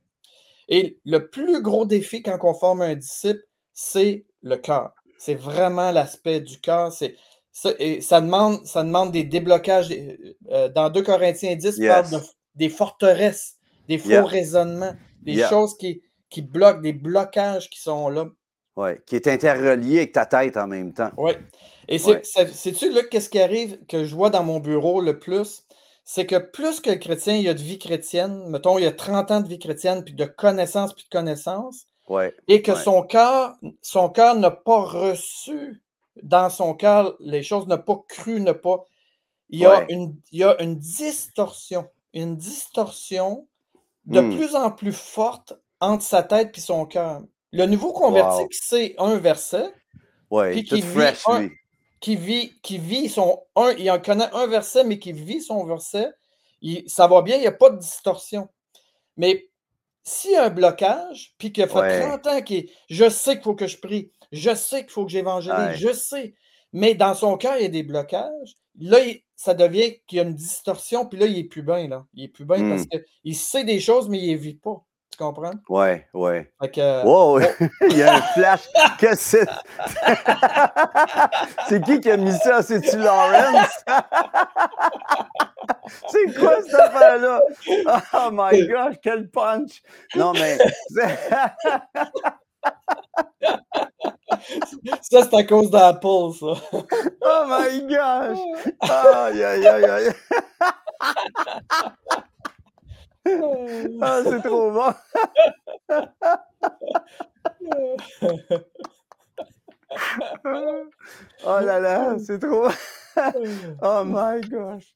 Et 0.68 0.98
le 1.04 1.28
plus 1.28 1.60
gros 1.62 1.86
défi 1.86 2.22
quand 2.22 2.38
on 2.42 2.54
forme 2.54 2.82
un 2.82 2.94
disciple, 2.94 3.42
c'est 3.72 4.24
le 4.42 4.56
cœur. 4.56 4.92
C'est 5.24 5.36
vraiment 5.36 5.92
l'aspect 5.92 6.40
du 6.40 6.58
cœur. 6.58 6.92
C'est 6.92 7.14
ça, 7.52 7.70
et 7.78 8.00
ça, 8.00 8.20
demande, 8.20 8.66
ça 8.66 8.82
demande 8.82 9.12
des 9.12 9.22
déblocages. 9.22 9.88
Euh, 10.50 10.68
dans 10.68 10.90
2 10.90 11.00
Corinthiens 11.02 11.54
10, 11.54 11.76
il 11.78 11.86
parle 11.86 12.20
des 12.56 12.68
forteresses, 12.68 13.54
des 13.88 13.98
faux 13.98 14.24
raisonnements, 14.24 14.94
des 15.22 15.40
choses 15.48 15.76
qui, 15.78 16.02
qui 16.28 16.42
bloquent, 16.42 16.80
des 16.80 16.92
blocages 16.92 17.70
qui 17.70 17.80
sont 17.80 18.08
là. 18.08 18.26
Oui, 18.74 18.90
qui 19.06 19.14
est 19.14 19.28
interrelié 19.28 19.98
avec 19.98 20.12
ta 20.12 20.26
tête 20.26 20.56
en 20.56 20.66
même 20.66 20.92
temps. 20.92 21.12
Oui. 21.16 21.32
Et 21.86 21.98
sais-tu, 21.98 22.90
là, 22.90 23.02
qu'est-ce 23.08 23.30
qui 23.30 23.38
arrive 23.38 23.78
que 23.86 24.04
je 24.04 24.16
vois 24.16 24.30
dans 24.30 24.42
mon 24.42 24.58
bureau 24.58 25.00
le 25.00 25.20
plus? 25.20 25.62
C'est 26.04 26.26
que 26.26 26.36
plus 26.36 26.80
que 26.80 26.90
le 26.90 26.96
chrétien, 26.96 27.36
il 27.36 27.42
y 27.42 27.48
a 27.48 27.54
de 27.54 27.62
vie 27.62 27.78
chrétienne, 27.78 28.48
mettons, 28.48 28.76
il 28.76 28.82
y 28.82 28.88
a 28.88 28.92
30 28.92 29.30
ans 29.30 29.40
de 29.40 29.46
vie 29.46 29.60
chrétienne, 29.60 30.02
puis 30.02 30.14
de 30.14 30.24
connaissance, 30.24 30.94
puis 30.94 31.04
de 31.04 31.16
connaissance, 31.16 31.86
ouais, 32.12 32.34
et 32.48 32.62
que 32.62 32.74
son 32.74 33.02
cœur, 33.02 33.56
son 33.80 34.08
cœur 34.08 34.36
n'a 34.36 34.50
pas 34.50 34.80
reçu 34.80 35.82
dans 36.22 36.50
son 36.50 36.74
cœur, 36.74 37.16
les 37.20 37.42
choses 37.42 37.66
n'ont 37.66 37.78
pas 37.78 38.00
cru, 38.08 38.40
n'a 38.40 38.54
pas. 38.54 38.84
Il 39.48 39.60
y, 39.60 39.66
a 39.66 39.84
une, 39.90 40.16
il 40.30 40.38
y 40.38 40.44
a 40.44 40.60
une 40.62 40.78
distorsion, 40.78 41.86
une 42.14 42.36
distorsion 42.36 43.46
de 44.06 44.20
hmm. 44.20 44.36
plus 44.36 44.54
en 44.54 44.70
plus 44.70 44.92
forte 44.92 45.52
entre 45.80 46.04
sa 46.04 46.22
tête 46.22 46.56
et 46.56 46.60
son 46.60 46.86
cœur. 46.86 47.22
Le 47.52 47.66
nouveau 47.66 47.92
converti 47.92 48.44
c'est 48.50 48.94
un 48.98 49.16
verset, 49.16 49.74
ouais, 50.30 50.62
qui, 50.62 50.80
vit 50.80 51.50
qui, 52.00 52.16
vit, 52.16 52.54
qui 52.62 52.78
vit 52.78 53.10
son 53.10 53.42
un, 53.56 53.72
il 53.72 53.90
en 53.90 54.00
connaît 54.00 54.30
un 54.32 54.46
verset, 54.46 54.84
mais 54.84 54.98
qui 54.98 55.12
vit 55.12 55.42
son 55.42 55.64
verset, 55.66 56.10
ça 56.86 57.06
va 57.06 57.22
bien, 57.22 57.36
il 57.36 57.40
n'y 57.40 57.46
a 57.46 57.52
pas 57.52 57.70
de 57.70 57.78
distorsion. 57.78 58.48
Mais 59.16 59.48
s'il 60.04 60.32
y 60.32 60.36
a 60.36 60.44
un 60.44 60.50
blocage, 60.50 61.34
puis 61.38 61.52
qu'il 61.52 61.66
fait 61.66 62.00
30 62.00 62.26
ans 62.26 62.42
qu'il 62.42 62.68
je 62.90 63.08
sais 63.08 63.34
qu'il 63.34 63.42
faut 63.42 63.54
que 63.54 63.66
je 63.66 63.78
prie, 63.78 64.10
je 64.32 64.54
sais 64.54 64.82
qu'il 64.82 64.90
faut 64.90 65.04
que 65.04 65.12
j'évangélise, 65.12 65.76
je 65.76 65.92
sais. 65.92 66.34
Mais 66.72 66.94
dans 66.94 67.14
son 67.14 67.36
cœur, 67.36 67.56
il 67.58 67.62
y 67.62 67.66
a 67.66 67.68
des 67.68 67.82
blocages. 67.82 68.56
Là, 68.80 68.98
ça 69.36 69.54
devient 69.54 69.98
qu'il 70.06 70.18
y 70.18 70.20
a 70.20 70.24
une 70.24 70.34
distorsion, 70.34 71.06
puis 71.06 71.18
là, 71.18 71.26
il 71.26 71.38
est 71.38 71.44
plus 71.44 71.62
bien. 71.62 71.86
Là. 71.86 72.06
Il 72.14 72.24
est 72.24 72.28
plus 72.28 72.46
bien 72.46 72.68
parce 72.68 72.84
hmm. 72.84 73.00
qu'il 73.22 73.36
sait 73.36 73.64
des 73.64 73.80
choses, 73.80 74.08
mais 74.08 74.18
il 74.18 74.32
ne 74.32 74.38
vit 74.38 74.54
pas. 74.54 74.82
Tu 75.10 75.18
comprends? 75.18 75.52
Oui, 75.68 76.00
oui. 76.14 76.38
wow, 77.04 77.38
il 77.90 77.98
y 77.98 78.02
a 78.02 78.14
un 78.14 78.22
flash. 78.22 78.62
que 78.98 79.14
c'est? 79.14 79.46
c'est 81.68 81.84
qui 81.84 82.00
qui 82.00 82.10
a 82.10 82.16
mis 82.16 82.32
ça? 82.32 82.62
C'est-tu 82.62 82.96
Lawrence? 82.96 83.84
c'est 86.08 86.38
quoi 86.38 86.62
cette 86.62 86.74
affaire-là? 86.74 87.42
Oh 88.14 88.30
my 88.32 88.66
gosh, 88.66 88.96
quel 89.02 89.28
punch! 89.30 89.82
Non, 90.14 90.32
mais. 90.32 90.58
ça, 95.00 95.22
c'est 95.22 95.34
à 95.34 95.44
cause 95.44 95.70
d'Apple, 95.70 96.32
ça. 96.38 96.54
Oh 97.24 97.44
my 97.48 97.82
gosh! 97.86 98.38
Aïe, 98.80 99.44
aïe, 99.44 99.66
aïe, 99.66 99.84
aïe. 99.84 100.12
ah, 104.00 104.20
c'est 104.24 104.42
trop 104.42 104.70
bon. 104.72 104.92
Oh 110.44 111.60
là 111.60 111.80
là, 111.80 112.16
c'est 112.18 112.38
trop. 112.38 112.68
oh 113.82 114.02
my 114.04 114.40
gosh. 114.48 114.94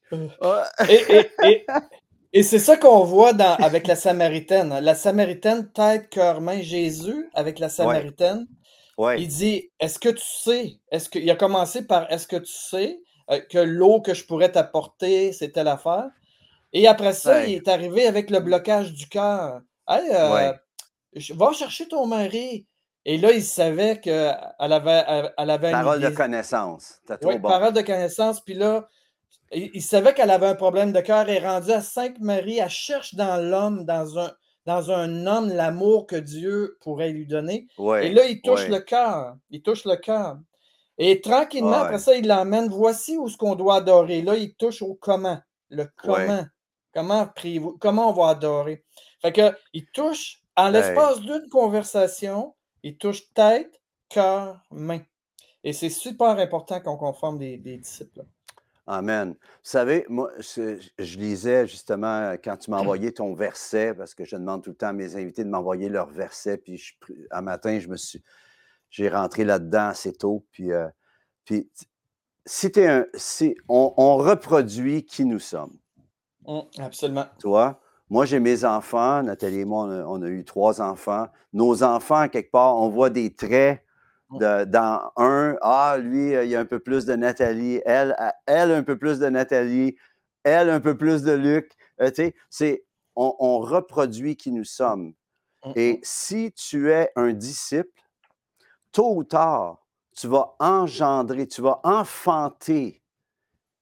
Et, 2.33 2.43
c'est 2.43 2.59
ça 2.59 2.77
qu'on 2.77 3.03
voit 3.03 3.33
dans, 3.33 3.55
avec 3.55 3.87
la 3.87 3.95
Samaritaine. 3.95 4.79
La 4.79 4.95
Samaritaine, 4.95 5.71
tête, 5.71 6.09
cœur, 6.09 6.41
main, 6.41 6.61
Jésus, 6.61 7.29
avec 7.33 7.59
la 7.59 7.69
Samaritaine. 7.69 8.47
Il 9.17 9.27
dit 9.27 9.69
Est-ce 9.79 9.99
que 9.99 10.09
tu 10.09 10.25
sais 10.25 10.73
est-ce 10.91 11.09
que, 11.09 11.19
Il 11.19 11.29
a 11.29 11.35
commencé 11.35 11.85
par 11.85 12.11
Est-ce 12.11 12.27
que 12.27 12.37
tu 12.37 12.51
sais 12.51 12.99
euh, 13.29 13.39
que 13.49 13.59
l'eau 13.59 14.01
que 14.01 14.13
je 14.13 14.25
pourrais 14.25 14.51
t'apporter, 14.51 15.33
c'était 15.33 15.63
l'affaire? 15.63 16.09
Et 16.73 16.87
après 16.87 17.13
ça, 17.13 17.45
il 17.45 17.55
est 17.55 17.67
arrivé 17.67 18.07
avec 18.07 18.29
le 18.29 18.39
blocage 18.39 18.93
du 18.93 19.07
cœur. 19.07 19.61
Hey, 19.87 20.09
euh, 20.11 20.53
va 21.35 21.53
chercher 21.53 21.87
ton 21.87 22.05
mari. 22.07 22.65
Et 23.09 23.17
là, 23.17 23.31
il 23.31 23.41
savait 23.41 24.01
qu'elle 24.01 24.35
avait, 24.59 25.31
elle 25.37 25.49
avait 25.49 25.71
Parole 25.71 26.01
de 26.01 26.09
connaissance. 26.09 27.01
Oui, 27.23 27.39
parole 27.39 27.71
de 27.71 27.81
connaissance. 27.81 28.41
Puis 28.41 28.53
là, 28.53 28.89
il, 29.53 29.81
savait 29.81 30.13
qu'elle 30.13 30.29
avait 30.29 30.47
un 30.47 30.55
problème 30.55 30.91
de 30.91 30.99
cœur. 30.99 31.29
et 31.29 31.39
rendu 31.39 31.71
à 31.71 31.81
cinq 31.81 32.19
maris. 32.19 32.57
Elle 32.57 32.69
cherche 32.69 33.15
dans 33.15 33.41
l'homme, 33.41 33.85
dans 33.85 34.19
un, 34.19 34.33
dans 34.65 34.91
un 34.91 35.25
homme, 35.25 35.47
l'amour 35.47 36.05
que 36.05 36.17
Dieu 36.17 36.77
pourrait 36.81 37.11
lui 37.11 37.25
donner. 37.25 37.69
et 37.79 38.11
là, 38.11 38.25
il 38.25 38.41
touche 38.41 38.67
le 38.67 38.79
cœur. 38.79 39.37
Il 39.51 39.61
touche 39.61 39.85
le 39.85 39.95
cœur. 39.95 40.37
Et 40.97 41.21
tranquillement, 41.21 41.83
après 41.83 41.99
ça, 41.99 42.13
il 42.13 42.27
l'emmène. 42.27 42.67
Voici 42.67 43.17
où 43.17 43.29
ce 43.29 43.37
qu'on 43.37 43.55
doit 43.55 43.77
adorer. 43.77 44.21
Là, 44.21 44.35
il 44.35 44.53
touche 44.55 44.81
au 44.81 44.95
comment. 44.95 45.39
Le 45.69 45.85
comment. 45.95 46.45
Comment 46.93 47.29
Comment 47.79 48.09
on 48.09 48.13
va 48.13 48.31
adorer? 48.31 48.83
Fait 49.21 49.31
que, 49.31 49.55
il 49.71 49.85
touche, 49.85 50.41
en 50.57 50.67
l'espace 50.67 51.21
d'une 51.21 51.47
conversation, 51.49 52.53
il 52.83 52.97
touche 52.97 53.31
tête, 53.33 53.79
cœur, 54.09 54.61
main. 54.71 55.01
Et 55.63 55.73
c'est 55.73 55.89
super 55.89 56.29
important 56.39 56.79
qu'on 56.79 56.97
conforme 56.97 57.37
des, 57.39 57.57
disciples. 57.57 58.23
Amen. 58.85 59.31
Vous 59.31 59.37
savez, 59.63 60.05
moi, 60.07 60.31
je, 60.39 61.17
lisais 61.17 61.67
justement 61.67 62.33
quand 62.41 62.55
tu 62.55 62.71
m'as 62.71 62.79
envoyé 62.79 63.11
ton 63.13 63.33
verset, 63.33 63.93
parce 63.93 64.15
que 64.15 64.23
je 64.23 64.37
demande 64.37 64.63
tout 64.63 64.69
le 64.69 64.77
temps 64.77 64.87
à 64.87 64.93
mes 64.93 65.15
invités 65.17 65.43
de 65.43 65.49
m'envoyer 65.49 65.89
leur 65.89 66.07
verset, 66.07 66.57
puis 66.57 66.81
un 67.31 67.41
matin, 67.41 67.79
je 67.79 67.89
me 67.89 67.97
suis, 67.97 68.23
j'ai 68.89 69.09
rentré 69.09 69.43
là-dedans 69.43 69.89
assez 69.89 70.13
tôt, 70.13 70.45
puis, 70.51 70.71
euh, 70.71 70.87
puis 71.43 71.69
si, 72.45 72.71
un, 72.77 73.05
si 73.15 73.57
on, 73.67 73.93
on, 73.97 74.15
reproduit 74.15 75.03
qui 75.03 75.25
nous 75.25 75.39
sommes. 75.39 75.77
Mmh, 76.45 76.59
absolument. 76.79 77.25
Tu 77.39 77.47
vois? 77.47 77.81
Moi, 78.09 78.25
j'ai 78.25 78.39
mes 78.39 78.63
enfants. 78.63 79.23
Nathalie 79.23 79.59
et 79.59 79.65
moi, 79.65 79.85
on 80.07 80.21
a, 80.21 80.27
eu 80.27 80.43
trois 80.45 80.81
enfants. 80.81 81.27
Nos 81.53 81.83
enfants, 81.83 82.29
quelque 82.29 82.51
part, 82.51 82.77
on 82.77 82.89
voit 82.89 83.09
des 83.09 83.33
traits 83.33 83.83
de, 84.31 84.65
dans 84.65 85.11
un. 85.17 85.57
Ah, 85.61 85.97
lui, 85.99 86.31
il 86.31 86.49
y 86.49 86.55
a 86.55 86.59
un 86.59 86.65
peu 86.65 86.79
plus 86.79 87.05
de 87.05 87.15
Nathalie. 87.15 87.81
Elle, 87.85 88.15
elle, 88.45 88.71
un 88.71 88.83
peu 88.83 88.97
plus 88.97 89.19
de 89.19 89.27
Nathalie. 89.27 89.95
Elle, 90.43 90.69
un 90.69 90.79
peu 90.79 90.95
plus 90.95 91.23
de 91.23 91.33
Luc. 91.33 91.71
Euh, 92.01 92.11
tu 92.11 92.33
sais, 92.49 92.85
on, 93.15 93.59
reproduit 93.59 94.37
qui 94.37 94.51
nous 94.51 94.63
sommes. 94.63 95.13
Mmh, 95.65 95.71
et 95.75 95.93
mmh. 95.93 95.99
si 96.03 96.51
tu 96.53 96.91
es 96.91 97.11
un 97.15 97.33
disciple, 97.33 97.89
tôt 98.91 99.15
ou 99.15 99.23
tard, 99.23 99.85
tu 100.15 100.27
vas 100.27 100.55
engendrer, 100.59 101.47
tu 101.47 101.61
vas 101.61 101.79
enfanter 101.83 103.01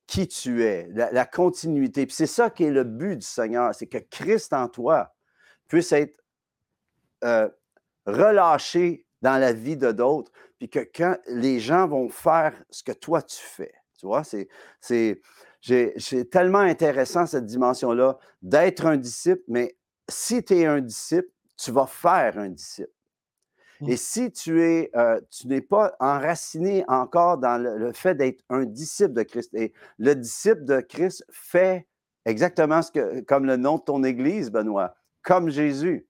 qui 0.07 0.27
tu 0.27 0.63
es, 0.63 0.87
la, 0.93 1.25
continuité. 1.25 2.05
Puis 2.05 2.15
c'est 2.15 2.27
ça 2.27 2.49
qui 2.49 2.63
est 2.63 2.71
le 2.71 2.83
but 2.83 3.17
du 3.17 3.25
Seigneur, 3.25 3.73
c'est 3.73 3.87
que 3.87 3.97
Christ 3.97 4.53
en 4.53 4.67
toi 4.67 5.13
puisse 5.67 5.91
être 5.91 6.23
euh, 7.23 7.49
relâché 8.05 9.05
dans 9.21 9.39
la 9.39 9.53
vie 9.53 9.77
de 9.77 9.91
d'autres, 9.91 10.31
puis 10.59 10.69
que 10.69 10.87
les 11.27 11.59
gens 11.59 11.87
vont 11.87 12.09
faire 12.09 12.53
ce 12.69 12.83
que 12.83 12.91
toi 12.91 13.21
tu 13.21 13.41
fais, 13.41 13.73
tu 13.97 14.05
vois, 14.05 14.23
c'est, 14.23 14.47
c'est 14.79 16.29
tellement 16.29 16.59
intéressant 16.59 17.25
cette 17.25 17.45
dimension-là 17.45 18.19
d'être 18.41 18.85
un 18.85 18.97
disciple, 18.97 19.41
mais 19.47 19.75
si 20.07 20.43
tu 20.43 20.59
es 20.59 20.65
un 20.65 20.81
disciple, 20.81 21.29
tu 21.57 21.71
vas 21.71 21.87
faire 21.87 22.37
un 22.37 22.49
disciple. 22.49 22.91
Et 23.88 23.97
si 23.97 24.31
tu 24.31 24.63
es, 24.63 24.89
euh, 24.95 25.19
tu 25.29 25.47
n'es 25.47 25.61
pas 25.61 25.95
enraciné 25.99 26.85
encore 26.88 27.38
dans 27.38 27.61
le, 27.61 27.91
fait 27.93 28.15
d'être 28.15 28.43
un 28.49 28.65
disciple 28.65 29.13
de 29.13 29.23
Christ, 29.23 29.53
et 29.53 29.73
le 29.97 30.15
disciple 30.15 30.65
de 30.65 30.79
Christ 30.81 31.25
fait 31.29 31.88
exactement 32.25 32.81
ce 32.81 32.91
que, 32.91 33.21
comme 33.21 33.45
le 33.45 33.57
nom 33.57 33.77
de 33.77 33.83
ton 33.83 34.03
Église, 34.03 34.51
Benoît, 34.51 34.95
comme 35.23 35.49
Jésus. 35.49 36.07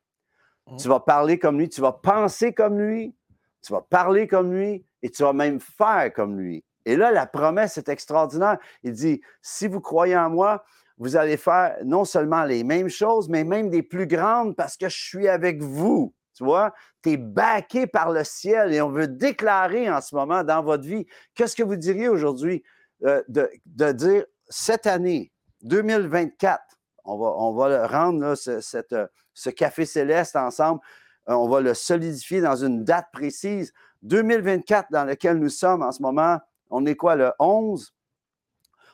Mmh. 0.67 0.77
Tu 0.77 0.87
vas 0.87 0.99
parler 0.99 1.39
comme 1.39 1.57
lui, 1.57 1.69
tu 1.69 1.81
vas 1.81 1.91
penser 1.91 2.53
comme 2.53 2.79
lui, 2.79 3.15
tu 3.63 3.73
vas 3.73 3.81
parler 3.81 4.27
comme 4.27 4.53
lui, 4.53 4.85
et 5.01 5.09
tu 5.09 5.23
vas 5.23 5.33
même 5.33 5.59
faire 5.59 6.11
comme 6.13 6.39
lui. 6.39 6.63
Et 6.85 6.95
là, 6.95 7.11
la 7.11 7.25
promesse 7.25 7.77
est 7.77 7.89
extraordinaire. 7.89 8.57
Il 8.83 8.93
dit, 8.93 9.21
si 9.41 9.67
vous 9.67 9.81
croyez 9.81 10.15
en 10.15 10.29
moi, 10.29 10.63
vous 10.97 11.15
allez 11.15 11.37
faire 11.37 11.77
non 11.83 12.05
seulement 12.05 12.43
les 12.43 12.63
mêmes 12.63 12.89
choses, 12.89 13.27
mais 13.27 13.43
même 13.43 13.69
des 13.69 13.83
plus 13.83 14.07
grandes 14.07 14.55
parce 14.55 14.77
que 14.77 14.87
je 14.87 14.97
suis 14.97 15.27
avec 15.27 15.61
vous. 15.61 16.13
Tu 16.35 16.43
vois, 16.43 16.73
tu 17.01 17.11
es 17.11 17.17
baqué 17.17 17.87
par 17.87 18.11
le 18.11 18.23
ciel 18.23 18.73
et 18.73 18.81
on 18.81 18.89
veut 18.89 19.07
déclarer 19.07 19.89
en 19.89 20.01
ce 20.01 20.13
moment 20.13 20.43
dans 20.43 20.61
votre 20.61 20.83
vie, 20.83 21.05
qu'est-ce 21.33 21.55
que 21.55 21.63
vous 21.63 21.77
diriez 21.77 22.09
aujourd'hui 22.09 22.61
euh, 23.03 23.23
de, 23.27 23.91
dire 23.93 24.25
cette 24.49 24.85
année, 24.85 25.31
2024, 25.63 26.61
on 27.05 27.17
va, 27.17 27.25
on 27.37 27.53
va 27.53 27.87
rendre 27.87 28.35
ce, 28.35 28.59
cette, 28.59 28.95
ce 29.33 29.49
café 29.49 29.85
céleste 29.85 30.35
ensemble, 30.35 30.81
euh, 31.29 31.33
on 31.33 31.47
va 31.47 31.61
le 31.61 31.73
solidifier 31.73 32.41
dans 32.41 32.55
une 32.55 32.83
date 32.83 33.07
précise. 33.13 33.73
2024 34.03 34.91
dans 34.91 35.05
lequel 35.05 35.37
nous 35.37 35.49
sommes 35.49 35.83
en 35.83 35.91
ce 35.91 36.01
moment, 36.01 36.39
on 36.69 36.85
est 36.85 36.95
quoi, 36.95 37.15
le 37.15 37.31
11? 37.39 37.93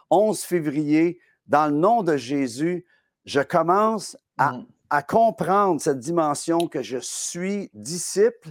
11 0.09 0.41
février, 0.41 1.19
dans 1.47 1.67
le 1.67 1.75
nom 1.75 2.03
de 2.03 2.17
Jésus, 2.17 2.85
je 3.25 3.41
commence 3.41 4.15
à 4.37 4.53
mmh 4.53 4.65
à 4.91 5.01
comprendre 5.01 5.79
cette 5.79 5.99
dimension 5.99 6.67
que 6.67 6.83
je 6.83 6.97
suis 6.97 7.71
disciple. 7.73 8.49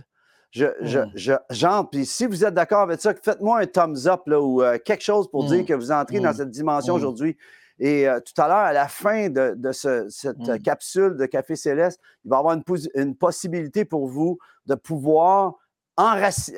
Je, 0.50 0.66
je, 1.14 1.32
mmh. 1.32 1.88
puis 1.92 2.06
si 2.06 2.26
vous 2.26 2.44
êtes 2.44 2.54
d'accord 2.54 2.80
avec 2.80 3.00
ça, 3.00 3.14
faites-moi 3.14 3.60
un 3.60 3.66
thumbs 3.66 4.06
up 4.06 4.22
là, 4.26 4.40
ou 4.40 4.62
euh, 4.62 4.78
quelque 4.84 5.04
chose 5.04 5.30
pour 5.30 5.44
dire 5.44 5.62
mmh. 5.62 5.66
que 5.66 5.74
vous 5.74 5.92
entrez 5.92 6.18
dans 6.18 6.30
mmh. 6.30 6.36
cette 6.36 6.50
dimension 6.50 6.94
aujourd'hui. 6.94 7.36
Et 7.78 8.08
euh, 8.08 8.18
tout 8.20 8.40
à 8.40 8.48
l'heure, 8.48 8.56
à 8.56 8.72
la 8.72 8.88
fin 8.88 9.28
de, 9.28 9.54
cette 9.72 10.62
capsule 10.64 11.16
de 11.16 11.26
Café 11.26 11.56
Céleste, 11.56 12.00
il 12.24 12.30
va 12.30 12.36
y 12.36 12.38
avoir 12.40 12.54
une, 12.54 12.64
une 12.94 13.14
possibilité 13.14 13.84
pour 13.84 14.08
vous 14.08 14.38
de 14.66 14.74
pouvoir 14.74 15.54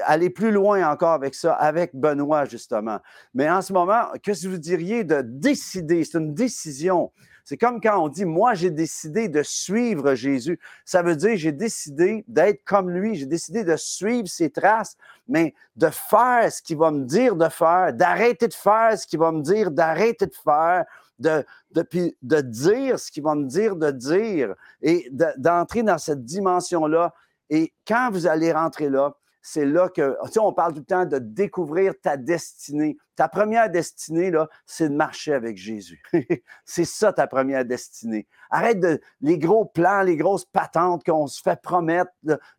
aller 0.07 0.31
plus 0.31 0.53
loin 0.53 0.89
encore 0.89 1.13
avec 1.13 1.35
ça, 1.35 1.53
avec 1.55 1.95
Benoît, 1.95 2.45
justement. 2.45 2.99
Mais 3.35 3.51
en 3.51 3.63
ce 3.63 3.73
moment, 3.73 4.05
qu'est-ce 4.23 4.45
que 4.45 4.49
vous 4.49 4.59
diriez 4.59 5.05
de 5.05 5.23
décider? 5.23 6.05
C'est 6.05 6.19
une 6.19 6.35
décision. 6.35 7.11
C'est 7.45 7.57
comme 7.57 7.81
quand 7.81 7.99
on 7.99 8.09
dit, 8.09 8.25
moi, 8.25 8.55
j'ai 8.55 8.71
décidé 8.71 9.29
de 9.29 9.43
suivre 9.43 10.15
Jésus. 10.15 10.61
Ça 10.85 11.03
veut 11.03 11.17
dire, 11.17 11.37
j'ai 11.37 11.53
décidé 11.53 12.25
d'être 12.29 12.63
comme 12.65 12.91
lui, 12.91 13.15
j'ai 13.17 13.27
décidé 13.27 13.65
de 13.65 13.77
suivre 13.77 14.29
ses 14.29 14.51
traces, 14.51 14.97
mais 15.29 15.55
de 15.77 15.89
faire 15.89 16.53
ce 16.53 16.63
qu'il 16.63 16.77
va 16.77 16.91
me 16.91 17.05
dire 17.05 17.35
de 17.35 17.49
faire, 17.49 17.93
d'arrêter 17.93 18.49
de 18.49 18.55
faire 18.55 18.97
ce 18.99 19.07
qu'il 19.07 19.19
va 19.19 19.33
me 19.33 19.43
dire 19.43 19.71
d'arrêter 19.71 20.27
de 20.27 20.35
faire, 20.35 20.85
de, 21.19 21.45
de, 21.73 21.85
de 22.23 22.41
dire 22.41 22.99
ce 22.99 23.11
qu'il 23.11 23.23
va 23.23 23.35
me 23.35 23.47
dire 23.47 23.77
de 23.77 23.91
dire 23.91 24.55
et 24.81 25.09
d'entrer 25.37 25.83
dans 25.83 25.99
cette 25.99 26.25
dimension-là. 26.25 27.15
Et 27.51 27.73
quand 27.87 28.11
vous 28.13 28.27
allez 28.27 28.53
rentrer 28.53 28.89
là, 28.89 29.15
c'est 29.43 29.67
là 29.67 29.89
que, 29.89 30.17
tu 30.27 30.33
sais, 30.33 30.41
on 30.41 30.53
parle 30.53 30.73
tout 30.73 30.79
le 30.79 30.85
temps 30.85 31.05
de 31.05 31.19
découvrir 31.19 31.95
ta 32.01 32.17
destinée. 32.17 32.97
Ta 33.17 33.29
première 33.29 33.69
destinée, 33.69 34.31
là, 34.31 34.49
c'est 34.67 34.89
de 34.89 34.95
marcher 34.95 35.35
avec 35.35 35.57
Jésus. 35.57 36.01
c'est 36.65 36.85
ça 36.85 37.13
ta 37.13 37.27
première 37.27 37.65
destinée. 37.65 38.29
Arrête 38.51 38.79
de, 38.79 39.01
les 39.21 39.39
gros 39.39 39.65
plans, 39.65 40.03
les 40.03 40.17
grosses 40.17 40.45
patentes 40.45 41.05
qu'on 41.05 41.27
se 41.27 41.43
fait 41.43 41.61
promettre. 41.61 42.13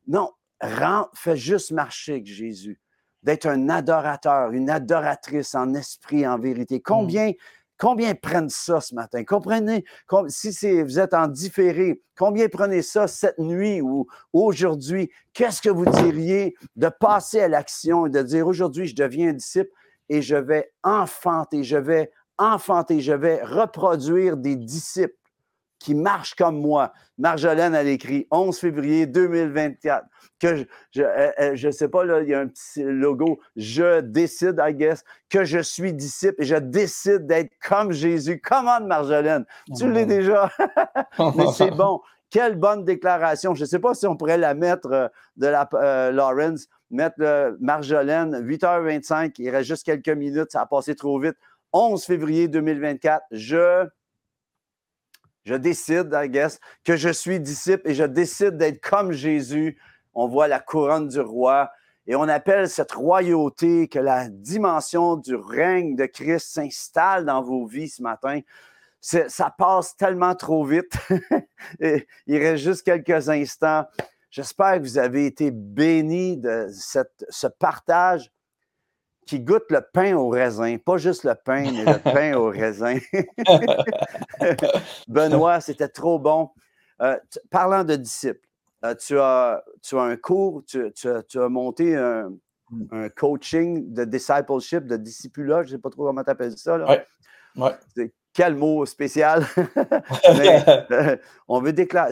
Non, 0.08 0.32
rends, 0.62 1.08
fais 1.14 1.38
juste 1.38 1.72
marcher 1.72 2.14
avec 2.14 2.26
Jésus. 2.26 2.82
D'être 3.24 3.46
un 3.46 3.70
adorateur, 3.70 4.52
une 4.52 4.70
adoratrice 4.70 5.56
en 5.56 5.74
esprit, 5.76 6.28
en 6.28 6.38
vérité. 6.38 6.82
Combien, 6.82 7.32
Combien 7.84 8.16
prennent 8.16 8.48
ça 8.48 8.80
ce 8.80 8.96
matin? 8.96 9.26
Comprenez, 9.26 9.84
si 10.30 10.82
vous 10.82 11.00
êtes 11.00 11.14
en 11.14 11.28
différé, 11.28 12.02
combien 12.18 12.48
prenez 12.48 12.82
ça 12.82 13.10
cette 13.10 13.38
nuit 13.40 13.82
ou 13.82 14.08
aujourd'hui? 14.32 15.12
Qu'est-ce 15.34 15.62
que 15.62 15.70
vous 15.70 15.84
diriez 15.84 16.56
de 16.78 16.88
passer 16.88 17.42
à 17.42 17.50
l'action 17.50 18.06
et 18.06 18.10
de 18.10 18.22
dire 18.22 18.48
aujourd'hui, 18.48 18.88
je 18.88 18.96
deviens 18.96 19.32
un 19.32 19.34
disciple 19.34 19.70
et 20.08 20.22
je 20.22 20.38
vais 20.38 20.72
enfanter, 20.82 21.66
je 21.66 21.76
vais 21.76 22.10
enfanter, 22.38 23.02
je 23.02 23.12
vais 23.12 23.44
reproduire 23.44 24.38
des 24.38 24.56
disciples? 24.56 25.18
Qui 25.84 25.96
marchent 25.96 26.36
comme 26.36 26.62
moi. 26.62 26.94
Marjolaine, 27.18 27.76
elle 27.76 27.90
écrit 27.90 28.26
11 28.32 28.58
février 28.58 29.06
2024. 29.06 30.06
Que 30.40 30.56
je, 30.56 30.64
je, 30.92 31.02
euh, 31.02 31.32
euh, 31.40 31.72
sais 31.72 31.90
pas, 31.90 32.06
là, 32.06 32.22
il 32.22 32.30
y 32.30 32.34
a 32.34 32.40
un 32.40 32.48
petit 32.48 32.84
logo. 32.84 33.40
Je 33.58 34.00
décide, 34.00 34.62
I 34.66 34.74
guess, 34.74 35.04
que 35.30 35.44
je 35.44 35.60
suis 35.60 35.94
disciple 35.94 36.36
et 36.40 36.46
je 36.46 36.56
décide 36.56 37.28
d'être 37.28 37.52
comme 37.68 37.92
Jésus. 37.92 38.42
Comment, 38.42 38.80
Marjolaine? 38.80 39.46
Tu 39.78 39.92
l'es 39.92 40.06
déjà. 40.06 40.50
Mais 41.36 41.48
c'est 41.54 41.72
bon. 41.76 42.00
Quelle 42.30 42.56
bonne 42.56 42.86
déclaration. 42.86 43.54
Je 43.54 43.62
ne 43.62 43.68
sais 43.68 43.80
pas 43.80 43.94
si 43.94 44.08
on 44.08 44.16
pourrait 44.16 44.38
la 44.38 44.54
mettre 44.54 44.92
euh, 44.92 45.08
de 45.36 45.48
la 45.48 45.70
Lawrence, 46.12 46.68
mettre 46.92 47.58
Marjolaine, 47.60 48.40
8h25, 48.48 49.34
il 49.38 49.50
reste 49.50 49.68
juste 49.68 49.84
quelques 49.84 50.10
minutes, 50.10 50.52
ça 50.52 50.62
a 50.62 50.66
passé 50.66 50.96
trop 50.96 51.20
vite. 51.20 51.36
11 51.74 52.04
février 52.04 52.48
2024, 52.48 53.24
je, 53.32 53.88
je 55.44 55.56
décide, 55.56 56.10
I 56.14 56.30
guess, 56.30 56.60
que 56.84 56.96
je 56.96 57.10
suis 57.10 57.40
disciple 57.40 57.90
et 57.90 57.94
je 57.94 58.04
décide 58.04 58.58
d'être 58.58 58.82
comme 58.82 59.12
Jésus. 59.12 59.78
On 60.14 60.28
voit 60.28 60.48
la 60.48 60.60
couronne 60.60 61.08
du 61.08 61.20
roi 61.20 61.72
et 62.08 62.16
on 62.16 62.24
appelle 62.24 62.70
cette 62.70 62.92
royauté 62.92 63.88
que 63.88 64.00
la 64.00 64.30
dimension 64.30 65.16
du 65.16 65.36
règne 65.36 65.96
de 65.96 66.06
Christ 66.06 66.54
s'installe 66.54 67.26
dans 67.26 67.42
vos 67.42 67.66
vies 67.66 67.90
ce 67.90 68.02
matin. 68.02 68.40
Ça 69.02 69.54
passe 69.58 69.98
tellement 69.98 70.36
trop 70.36 70.64
vite. 70.64 70.94
Il 71.80 72.38
reste 72.38 72.64
juste 72.64 72.84
quelques 72.84 73.30
instants. 73.30 73.86
J'espère 74.32 74.76
que 74.76 74.84
vous 74.84 74.98
avez 74.98 75.26
été 75.26 75.52
bénis 75.52 76.38
de 76.38 76.68
ce 76.72 77.48
partage 77.48 78.32
qui 79.26 79.40
goûte 79.40 79.66
le 79.70 79.82
pain 79.94 80.16
au 80.16 80.30
raisin. 80.30 80.78
Pas 80.78 80.98
juste 80.98 81.24
le 81.24 81.36
pain, 81.36 81.64
mais 81.72 81.86
le 81.86 82.00
pain 82.00 82.36
au 82.36 82.46
raisin. 82.50 82.98
Benoît, 85.08 85.62
c'était 85.62 85.88
trop 85.88 86.20
bon. 86.20 86.50
Euh, 87.02 87.18
parlant 87.50 87.84
de 87.84 87.96
disciples, 87.96 88.48
euh, 88.86 88.96
tu, 88.96 89.20
as, 89.20 89.64
tu 89.82 89.98
as 89.98 90.02
un 90.02 90.16
cours, 90.16 90.64
tu, 90.66 90.80
as, 91.08 91.50
monté 91.50 91.96
un, 91.96 92.30
coaching 93.16 93.94
de 93.94 94.04
discipleship, 94.04 94.86
de 94.86 94.98
discipulat, 94.98 95.64
je 95.64 95.68
ne 95.68 95.72
sais 95.76 95.82
pas 95.82 95.90
trop 95.90 96.06
comment 96.06 96.24
tu 96.24 96.30
appelles 96.30 96.58
ça. 96.58 96.78
Oui. 96.78 96.96
Ouais. 97.56 98.12
Quel 98.34 98.56
mot 98.56 98.86
spécial? 98.86 99.46
Euh, 100.92 101.18
on 101.48 101.62
veut 101.62 101.74
déclarer. 101.74 102.12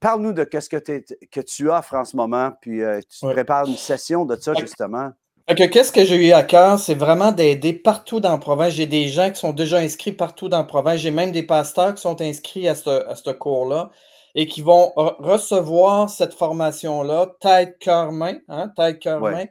Parle-nous 0.00 0.32
de 0.32 0.46
ce 0.58 0.68
que, 0.68 0.76
que, 0.76 1.40
tu 1.40 1.68
offres 1.68 1.94
en 1.94 2.04
ce 2.04 2.16
moment, 2.16 2.52
puis 2.60 2.80
tu 3.08 3.26
prépares 3.26 3.66
une 3.66 3.76
session 3.76 4.24
de 4.24 4.36
ça, 4.36 4.54
justement 4.54 5.12
qu'est-ce 5.54 5.92
que 5.92 6.04
j'ai 6.04 6.28
eu 6.28 6.32
à 6.32 6.42
cœur, 6.42 6.78
c'est 6.78 6.94
vraiment 6.94 7.32
d'aider 7.32 7.72
partout 7.72 8.20
dans 8.20 8.32
la 8.32 8.38
province. 8.38 8.74
J'ai 8.74 8.86
des 8.86 9.08
gens 9.08 9.30
qui 9.30 9.40
sont 9.40 9.52
déjà 9.52 9.78
inscrits 9.78 10.12
partout 10.12 10.48
dans 10.48 10.58
la 10.58 10.64
province. 10.64 11.00
J'ai 11.00 11.10
même 11.10 11.32
des 11.32 11.42
pasteurs 11.42 11.94
qui 11.94 12.02
sont 12.02 12.20
inscrits 12.20 12.68
à 12.68 12.74
ce, 12.74 13.30
cours-là 13.32 13.90
et 14.34 14.46
qui 14.46 14.62
vont 14.62 14.92
recevoir 14.96 16.08
cette 16.08 16.34
formation-là, 16.34 17.34
tête, 17.40 17.78
cœur, 17.80 18.12
main, 18.12 18.38
hein, 18.48 18.68
tête, 18.76 19.00
cœur, 19.00 19.20
main. 19.20 19.46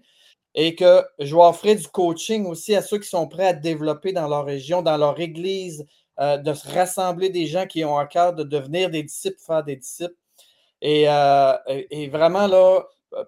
Et 0.56 0.76
que 0.76 1.04
je 1.20 1.36
vais 1.36 1.42
offrir 1.42 1.76
du 1.76 1.88
coaching 1.88 2.46
aussi 2.46 2.76
à 2.76 2.82
ceux 2.82 2.98
qui 2.98 3.08
sont 3.08 3.28
prêts 3.28 3.48
à 3.48 3.54
développer 3.54 4.14
dans 4.14 4.28
leur 4.28 4.46
région, 4.46 4.82
dans 4.82 4.98
leur 4.98 5.20
église, 5.20 5.86
euh, 6.20 6.38
de 6.38 6.54
se 6.54 6.68
rassembler 6.68 7.30
des 7.30 7.46
gens 7.46 7.66
qui 7.66 7.86
ont 7.86 7.98
à 7.98 8.06
cœur 8.06 8.34
de 8.34 8.44
devenir 8.44 8.90
des 8.90 9.04
disciples, 9.04 9.40
faire 9.46 9.64
des 9.64 9.76
disciples. 9.76 10.16
et 10.82 11.10
euh, 11.10 11.56
vraiment, 12.12 12.48
là, 12.48 12.84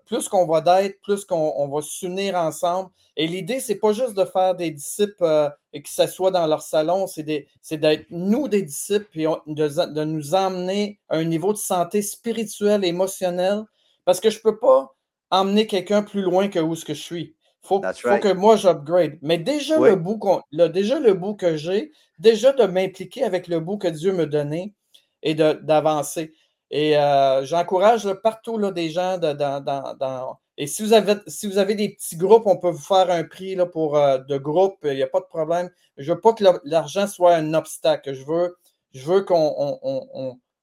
plus 0.05 0.29
qu'on 0.29 0.45
va 0.45 0.61
d'être, 0.61 1.01
plus 1.01 1.25
qu'on 1.25 1.67
va 1.67 1.81
s'unir 1.81 2.35
ensemble. 2.35 2.89
Et 3.17 3.27
l'idée, 3.27 3.59
c'est 3.59 3.75
pas 3.75 3.93
juste 3.93 4.13
de 4.13 4.25
faire 4.25 4.55
des 4.55 4.71
disciples 4.71 5.23
euh, 5.23 5.49
et 5.73 5.81
que 5.81 5.89
ce 5.89 6.07
soit 6.07 6.31
dans 6.31 6.47
leur 6.47 6.61
salon, 6.61 7.07
c'est 7.07 7.23
d'être 7.23 8.05
nous 8.09 8.47
des 8.47 8.61
disciples 8.61 9.19
et 9.19 9.27
de, 9.47 10.03
nous 10.03 10.35
emmener 10.35 10.99
à 11.09 11.17
un 11.17 11.23
niveau 11.23 11.53
de 11.53 11.57
santé 11.57 12.01
spirituelle, 12.01 12.85
émotionnelle. 12.85 13.63
Parce 14.05 14.19
que 14.19 14.29
je 14.29 14.37
ne 14.37 14.41
peux 14.41 14.59
pas 14.59 14.95
emmener 15.29 15.67
quelqu'un 15.67 16.03
plus 16.03 16.21
loin 16.21 16.47
que 16.47 16.59
où 16.59 16.75
ce 16.75 16.85
que 16.85 16.93
je 16.93 17.01
suis. 17.01 17.35
Il 17.63 17.67
faut, 17.67 17.79
que 17.79 18.33
moi 18.33 18.55
j'upgrade. 18.55 19.19
Mais 19.21 19.37
déjà, 19.37 19.77
le 19.79 19.95
bout 19.95 20.19
déjà 20.51 20.99
le 20.99 21.13
bout 21.13 21.35
que 21.35 21.57
j'ai, 21.57 21.91
déjà 22.17 22.53
de 22.53 22.63
m'impliquer 22.65 23.23
avec 23.23 23.47
le 23.47 23.59
bout 23.59 23.77
que 23.77 23.87
Dieu 23.87 24.13
me 24.13 24.25
donnait 24.25 24.73
et 25.21 25.35
d'avancer. 25.35 26.33
Et 26.71 26.97
euh, 26.97 27.45
j'encourage 27.45 28.11
partout 28.23 28.57
là, 28.57 28.71
des 28.71 28.89
gens 28.89 29.17
dans, 29.17 30.39
Et 30.57 30.67
si 30.67 30.81
vous, 30.83 30.93
avez, 30.93 31.15
si 31.27 31.45
vous 31.45 31.57
avez 31.57 31.75
des 31.75 31.89
petits 31.89 32.15
groupes, 32.15 32.47
on 32.47 32.55
peut 32.55 32.69
vous 32.69 32.77
faire 32.77 33.11
un 33.11 33.25
prix 33.25 33.55
là, 33.55 33.65
pour 33.65 33.97
euh, 33.97 34.19
de 34.19 34.37
groupe, 34.37 34.77
il 34.83 34.95
n'y 34.95 35.03
a 35.03 35.07
pas 35.07 35.19
de 35.19 35.25
problème. 35.25 35.69
Je 35.97 36.09
ne 36.09 36.15
veux 36.15 36.21
pas 36.21 36.31
que 36.31 36.45
l'argent 36.63 37.07
soit 37.07 37.35
un 37.35 37.53
obstacle. 37.53 38.13
Je 38.13 38.23
veux, 38.23 38.57
je 38.93 39.05
veux 39.05 39.21
qu'on 39.21 39.79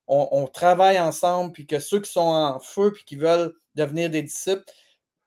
on, 0.09 0.47
travaille 0.47 0.99
ensemble, 0.99 1.53
puis 1.53 1.66
que 1.66 1.79
ceux 1.79 2.01
qui 2.01 2.11
sont 2.11 2.21
en 2.21 2.59
feu 2.59 2.90
puis 2.92 3.05
qui 3.05 3.16
veulent 3.16 3.53
devenir 3.75 4.09
des 4.09 4.23
disciples, 4.23 4.64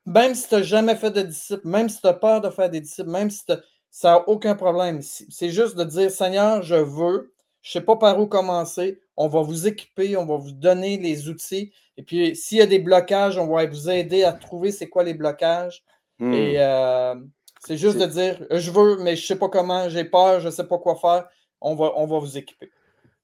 même 0.07 0.33
si 0.33 0.47
tu 0.47 0.55
n'as 0.55 0.63
jamais 0.63 0.95
fait 0.95 1.11
de 1.11 1.21
disciples, 1.21 1.67
même 1.67 1.89
si 1.89 2.01
tu 2.01 2.07
as 2.07 2.13
peur 2.13 2.41
de 2.41 2.49
faire 2.49 2.71
des 2.71 2.81
disciples, 2.81 3.11
même 3.11 3.29
si 3.29 3.43
ça 3.91 4.09
n'a 4.09 4.27
aucun 4.27 4.55
problème. 4.55 5.01
C'est 5.03 5.51
juste 5.51 5.75
de 5.75 5.83
dire 5.83 6.09
Seigneur, 6.09 6.63
je 6.63 6.75
veux, 6.75 7.33
je 7.61 7.69
ne 7.69 7.81
sais 7.81 7.85
pas 7.85 7.97
par 7.97 8.19
où 8.19 8.25
commencer, 8.25 8.99
on 9.21 9.27
va 9.27 9.41
vous 9.43 9.67
équiper, 9.67 10.17
on 10.17 10.25
va 10.25 10.37
vous 10.37 10.51
donner 10.51 10.97
les 10.97 11.29
outils. 11.29 11.71
Et 11.95 12.01
puis, 12.01 12.35
s'il 12.35 12.57
y 12.57 12.61
a 12.61 12.65
des 12.65 12.79
blocages, 12.79 13.37
on 13.37 13.47
va 13.47 13.67
vous 13.67 13.89
aider 13.89 14.23
à 14.23 14.33
trouver 14.33 14.71
c'est 14.71 14.89
quoi 14.89 15.03
les 15.03 15.13
blocages. 15.13 15.83
Hmm. 16.17 16.33
Et 16.33 16.55
euh, 16.57 17.13
c'est 17.59 17.77
juste 17.77 17.99
de 17.99 18.07
dire, 18.07 18.43
je 18.49 18.71
veux, 18.71 18.97
mais 18.97 19.15
je 19.15 19.21
ne 19.21 19.27
sais 19.27 19.35
pas 19.35 19.47
comment, 19.47 19.89
j'ai 19.89 20.05
peur, 20.05 20.39
je 20.39 20.47
ne 20.47 20.51
sais 20.51 20.67
pas 20.67 20.79
quoi 20.79 20.95
faire. 20.95 21.27
On 21.61 21.75
va, 21.75 21.91
on 21.97 22.07
va 22.07 22.17
vous 22.17 22.35
équiper. 22.35 22.71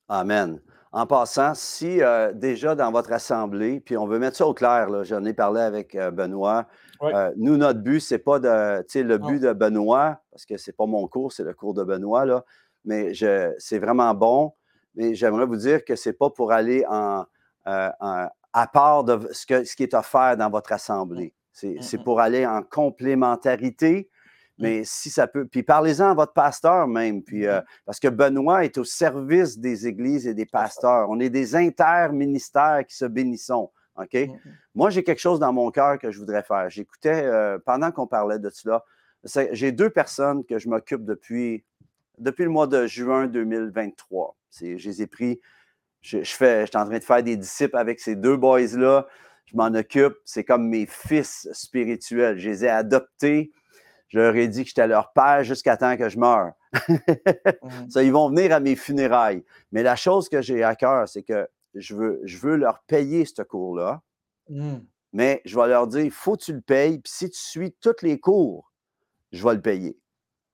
Amen. 0.07 0.61
En 0.91 1.07
passant, 1.07 1.55
si 1.55 2.01
euh, 2.01 2.31
déjà 2.31 2.75
dans 2.75 2.91
votre 2.91 3.11
assemblée, 3.11 3.79
puis 3.79 3.97
on 3.97 4.05
veut 4.05 4.19
mettre 4.19 4.37
ça 4.37 4.45
au 4.45 4.53
clair, 4.53 5.03
j'en 5.03 5.25
ai 5.25 5.33
parlé 5.33 5.61
avec 5.61 5.95
euh, 5.95 6.11
Benoît, 6.11 6.67
nous, 7.37 7.57
notre 7.57 7.79
but, 7.79 8.01
c'est 8.01 8.19
pas 8.19 8.37
de, 8.37 8.81
tu 8.81 8.99
sais, 8.99 9.03
le 9.03 9.17
but 9.17 9.39
de 9.39 9.51
Benoît, 9.53 10.21
parce 10.31 10.45
que 10.45 10.57
c'est 10.57 10.75
pas 10.75 10.85
mon 10.85 11.07
cours, 11.07 11.31
c'est 11.31 11.43
le 11.43 11.53
cours 11.55 11.73
de 11.73 11.83
Benoît, 11.83 12.25
là, 12.25 12.45
mais 12.85 13.13
c'est 13.57 13.79
vraiment 13.79 14.13
bon 14.13 14.53
mais 14.97 15.15
j'aimerais 15.15 15.45
vous 15.45 15.55
dire 15.55 15.85
que 15.85 15.95
ce 15.95 16.09
n'est 16.09 16.13
pas 16.13 16.29
pour 16.29 16.51
aller 16.51 16.83
euh, 16.83 17.23
en, 17.99 18.27
à 18.53 18.67
part 18.67 19.03
de 19.03 19.29
ce, 19.31 19.45
que, 19.45 19.63
ce, 19.63 19.75
qui 19.75 19.83
est 19.83 19.93
offert 19.93 20.35
dans 20.35 20.49
votre 20.49 20.73
assemblée. 20.73 21.33
C'est 21.53 21.75
mm, 21.75 21.99
mm. 21.99 22.03
pour 22.03 22.19
aller 22.19 22.45
en 22.45 22.63
complémentarité. 22.63 24.09
Mais 24.59 24.81
si 24.83 25.11
ça 25.11 25.27
peut, 25.27 25.45
puis 25.45 25.61
parlez-en 25.61 26.09
à 26.09 26.13
votre 26.15 26.33
pasteur 26.33 26.87
même, 26.87 27.21
puis, 27.21 27.45
euh, 27.45 27.61
parce 27.85 27.99
que 27.99 28.07
Benoît 28.07 28.65
est 28.65 28.79
au 28.79 28.83
service 28.83 29.59
des 29.59 29.85
églises 29.85 30.25
et 30.25 30.33
des 30.33 30.47
pasteurs. 30.47 31.11
On 31.11 31.19
est 31.19 31.29
des 31.29 31.55
interministères 31.55 32.83
qui 32.87 32.95
se 32.95 33.05
bénissons. 33.05 33.69
OK? 33.97 34.17
Moi, 34.73 34.89
j'ai 34.89 35.03
quelque 35.03 35.19
chose 35.19 35.39
dans 35.39 35.53
mon 35.53 35.69
cœur 35.69 35.99
que 35.99 36.09
je 36.09 36.17
voudrais 36.17 36.41
faire. 36.41 36.71
J'écoutais, 36.71 37.23
euh, 37.23 37.59
pendant 37.63 37.91
qu'on 37.91 38.07
parlait 38.07 38.39
de 38.39 38.49
cela, 38.49 38.83
j'ai 39.51 39.71
deux 39.71 39.91
personnes 39.91 40.43
que 40.43 40.57
je 40.57 40.69
m'occupe 40.69 41.05
depuis, 41.05 41.63
depuis 42.17 42.43
le 42.43 42.49
mois 42.49 42.67
de 42.67 42.87
juin 42.87 43.27
2023. 43.27 44.35
Je 44.59 44.65
les 44.65 45.01
ai 45.01 45.07
pris. 45.07 45.39
Je, 46.01 46.23
fais, 46.23 46.61
je 46.61 46.67
suis 46.67 46.77
en 46.77 46.85
train 46.85 46.99
de 46.99 47.03
faire 47.03 47.23
des 47.23 47.35
disciples 47.35 47.77
avec 47.77 47.99
ces 47.99 48.15
deux 48.15 48.37
boys-là. 48.37 49.07
Je 49.45 49.55
m'en 49.55 49.67
occupe. 49.67 50.15
C'est 50.25 50.43
comme 50.43 50.67
mes 50.67 50.85
fils 50.85 51.47
spirituels. 51.53 52.37
Je 52.37 52.49
les 52.49 52.65
ai 52.65 52.69
adoptés. 52.69 53.51
Je 54.07 54.19
leur 54.19 54.35
ai 54.35 54.47
dit 54.47 54.63
que 54.63 54.69
j'étais 54.69 54.87
leur 54.87 55.11
père 55.11 55.43
jusqu'à 55.43 55.75
temps 55.75 55.97
que 55.97 56.07
je 56.09 56.17
meure. 56.17 56.53
Mhm. 56.87 56.97
Ça, 57.89 58.03
ils 58.03 58.11
vont 58.11 58.29
venir 58.29 58.53
à 58.53 58.59
mes 58.59 58.75
funérailles. 58.75 59.43
Mais 59.71 59.83
la 59.83 59.95
chose 59.95 60.29
que 60.29 60.41
j'ai 60.41 60.63
à 60.63 60.75
cœur, 60.75 61.09
c'est 61.09 61.23
que 61.23 61.47
je 61.73 61.95
veux, 61.95 62.21
je 62.23 62.37
veux 62.37 62.55
leur 62.55 62.83
payer 62.83 63.25
ce 63.25 63.41
cours-là. 63.41 64.01
Mhm. 64.49 64.85
Mais 65.13 65.41
je 65.45 65.59
vais 65.59 65.67
leur 65.67 65.87
dire, 65.87 66.01
il 66.01 66.11
faut 66.11 66.37
que 66.37 66.43
tu 66.43 66.53
le 66.53 66.61
payes. 66.61 66.99
Puis 66.99 67.11
si 67.11 67.29
tu 67.29 67.39
suis 67.39 67.73
tous 67.73 68.01
les 68.01 68.19
cours, 68.19 68.71
je 69.31 69.45
vais 69.45 69.55
le 69.55 69.61
payer. 69.61 69.97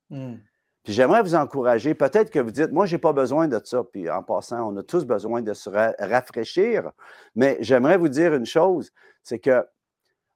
Mhm. 0.10 0.40
Puis 0.84 0.92
j'aimerais 0.92 1.22
vous 1.22 1.36
encourager, 1.36 1.94
peut-être 1.94 2.30
que 2.30 2.40
vous 2.40 2.52
dites, 2.52 2.72
moi, 2.72 2.86
je 2.86 2.96
n'ai 2.96 3.00
pas 3.00 3.14
besoin 3.14 3.48
de 3.48 3.60
ça. 3.64 3.84
Puis 3.86 4.10
en 4.10 4.22
passant, 4.22 4.70
on 4.70 4.76
a 4.78 4.84
tous 4.84 5.06
besoin 5.06 5.42
de 5.42 5.54
se 5.54 5.70
rafraîchir. 5.70 6.92
Mais 7.36 7.58
j'aimerais 7.62 7.98
vous 7.98 8.10
dire 8.10 8.34
une 8.34 8.46
chose, 8.46 8.92
c'est 9.24 9.40
que 9.40 9.66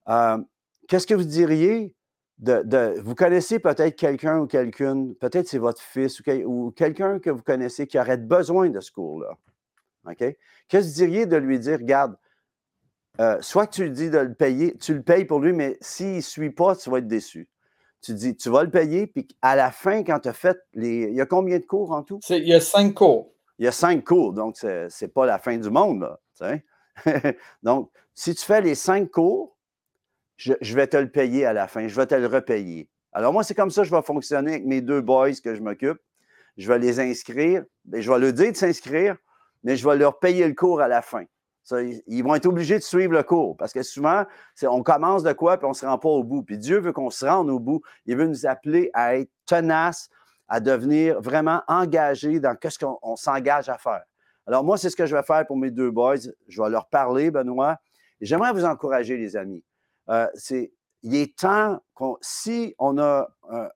euh, 0.08 0.38
qu'est-ce 0.88 1.06
que 1.06 1.14
vous 1.14 1.26
diriez 1.26 1.94
de, 2.40 3.00
vous 3.02 3.16
connaissez 3.16 3.60
peut-être 3.60 3.98
quelqu'un 3.98 4.40
ou 4.40 4.48
quelqu'une, 4.48 5.16
peut-être 5.16 5.48
c'est 5.48 5.58
votre 5.58 5.82
fils 5.82 6.22
ou, 6.46 6.72
quelqu'un 6.72 7.20
que 7.20 7.30
vous 7.30 7.42
connaissez 7.42 7.88
qui 7.88 8.00
aurait 8.00 8.18
besoin 8.18 8.70
de 8.70 8.80
ce 8.80 8.92
cours-là. 8.92 9.38
OK? 10.06 10.24
Qu'est-ce 10.70 10.70
que 10.70 10.78
vous 10.78 10.96
diriez 10.96 11.26
de 11.26 11.36
lui 11.36 11.60
dire, 11.60 11.80
regarde, 11.80 12.16
euh, 13.20 13.38
soit 13.42 13.68
que 13.68 13.74
tu 13.74 13.84
lui 13.84 13.92
dis 13.92 14.10
de 14.10 14.20
le 14.20 14.34
payer, 14.34 14.78
tu 14.78 14.94
le 14.94 15.02
payes 15.02 15.26
pour 15.26 15.40
lui, 15.40 15.52
mais 15.52 15.78
s'il 15.82 16.18
ne 16.18 16.22
suit 16.22 16.52
pas, 16.52 16.76
tu 16.76 16.90
vas 16.90 17.00
être 17.00 17.08
déçu 17.08 17.50
tu 18.02 18.14
dis, 18.14 18.36
tu 18.36 18.50
vas 18.50 18.64
le 18.64 18.70
payer, 18.70 19.08
puis 19.08 19.28
à 19.42 19.56
la 19.56 19.72
fin, 19.72 20.04
quand 20.04 20.20
tu 20.20 20.30
as 20.30 20.34
fait 20.34 20.58
les. 20.74 21.04
Il 21.10 21.16
y 21.16 21.22
a 21.22 21.26
combien 21.26 21.60
de 21.60 21.66
cours 21.66 21.92
en 21.92 22.04
tout? 22.04 22.20
Il 22.30 22.48
y 22.48 22.54
a 22.54 22.62
cinq 22.62 22.94
cours. 22.94 23.34
Il 23.60 23.66
y 23.66 23.68
a 23.68 23.72
cinq 23.72 24.04
cours, 24.04 24.34
donc 24.34 24.56
c'est 24.58 24.90
n'est 25.02 25.08
pas 25.08 25.26
la 25.26 25.40
fin 25.40 25.58
du 25.58 25.70
monde, 25.70 26.02
là. 26.02 26.20
donc, 27.64 27.90
si 28.14 28.36
tu 28.36 28.44
fais 28.44 28.62
les 28.62 28.76
cinq 28.76 29.12
cours, 29.12 29.56
je, 30.38 30.54
vais 30.76 30.88
te 30.88 30.98
le 30.98 31.10
payer 31.10 31.46
à 31.46 31.54
la 31.54 31.68
fin, 31.68 31.88
je 31.88 31.96
vais 31.96 32.06
te 32.06 32.16
le 32.16 32.28
repayer. 32.28 32.90
Alors, 33.12 33.34
moi, 33.34 33.44
c'est 33.44 33.56
comme 33.56 33.72
ça 33.72 33.82
que 33.82 33.88
je 33.88 33.96
vais 33.96 34.02
fonctionner 34.04 34.54
avec 34.54 34.66
mes 34.66 34.82
deux 34.82 35.02
boys 35.02 35.34
que 35.44 35.56
je 35.56 35.62
m'occupe. 35.62 36.00
Je 36.58 36.68
vais 36.68 36.80
les 36.80 37.00
inscrire, 37.00 37.64
ben, 37.86 38.02
je 38.02 38.12
vais 38.12 38.20
leur 38.20 38.34
dire 38.34 38.52
de 38.52 38.58
s'inscrire, 38.58 39.16
mais 39.64 39.76
je 39.76 39.88
vais 39.88 39.96
leur 39.96 40.20
payer 40.20 40.48
le 40.48 40.54
cours 40.54 40.82
à 40.82 40.88
la 40.88 41.02
fin. 41.02 41.26
Ils 41.72 42.22
vont 42.24 42.36
être 42.36 42.46
obligés 42.46 42.78
de 42.78 42.84
suivre 42.84 43.14
le 43.14 43.24
cours 43.24 43.58
parce 43.58 43.74
que 43.74 43.84
souvent, 43.84 44.24
on 44.64 44.84
commence 44.84 45.24
de 45.24 45.34
quoi 45.34 45.58
puis 45.58 45.66
on 45.66 45.70
ne 45.70 45.76
se 45.76 45.86
rend 45.86 45.98
pas 45.98 46.10
au 46.10 46.24
bout. 46.24 46.44
Puis 46.44 46.58
Dieu 46.58 46.80
veut 46.80 46.94
qu'on 46.94 47.10
se 47.10 47.26
rende 47.26 47.50
au 47.50 47.60
bout. 47.60 47.82
Il 48.06 48.16
veut 48.18 48.28
nous 48.28 48.46
appeler 48.46 48.90
à 48.94 49.18
être 49.18 49.32
tenaces, 49.46 50.10
à 50.48 50.60
devenir 50.60 51.22
vraiment 51.22 51.62
engagés 51.68 52.40
dans 52.40 52.56
ce 52.62 52.80
qu'on 52.80 53.16
s'engage 53.16 53.70
à 53.70 53.78
faire. 53.78 54.04
Alors, 54.46 54.64
moi, 54.64 54.78
c'est 54.78 54.90
ce 54.90 54.96
que 54.96 55.06
je 55.06 55.16
vais 55.16 55.24
faire 55.24 55.46
pour 55.46 55.58
mes 55.58 55.72
deux 55.72 55.92
boys. 55.92 56.16
Je 56.48 56.62
vais 56.62 56.70
leur 56.70 56.88
parler, 56.88 57.32
Benoît. 57.32 57.78
J'aimerais 58.22 58.54
vous 58.54 58.64
encourager, 58.64 59.18
les 59.18 59.36
amis. 59.36 59.64
Euh, 60.10 60.28
il 61.04 61.16
est 61.16 61.38
temps 61.38 61.82
qu'on, 61.94 62.18
si 62.22 62.74
on 62.80 62.98
a, 62.98 63.28
euh, 63.52 63.68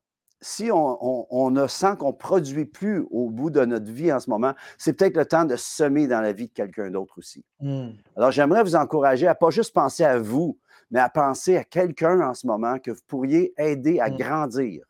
si 0.42 0.72
on, 0.72 1.28
on, 1.30 1.68
sent 1.68 1.96
qu'on 2.00 2.08
ne 2.08 2.14
produit 2.14 2.66
plus 2.66 3.06
au 3.12 3.30
bout 3.30 3.52
de 3.52 3.64
notre 3.64 3.92
vie 3.92 4.12
en 4.12 4.20
ce 4.20 4.30
moment, 4.30 4.54
c'est 4.78 4.94
peut-être 4.94 5.16
le 5.16 5.26
temps 5.26 5.46
de 5.46 5.56
semer 5.56 6.08
dans 6.08 6.22
la 6.22 6.34
vie 6.34 6.48
de 6.48 6.54
quelqu'un 6.54 6.90
d'autre 6.90 7.14
aussi. 7.18 7.46
Hmm. 7.60 7.90
Alors, 8.18 8.32
j'aimerais 8.32 8.64
vous 8.64 8.76
encourager 8.76 9.28
à 9.28 9.36
pas 9.36 9.52
juste 9.52 9.74
penser 9.74 10.04
à 10.04 10.18
vous, 10.18 10.58
mais 10.90 11.00
à 11.00 11.10
penser 11.10 11.58
à 11.58 11.64
quelqu'un 11.64 12.22
en 12.22 12.34
ce 12.34 12.48
moment 12.48 12.80
que 12.80 12.92
vous 12.92 13.02
pourriez 13.08 13.54
aider 13.58 14.00
à 14.00 14.10
hmm. 14.10 14.18
grandir. 14.18 14.86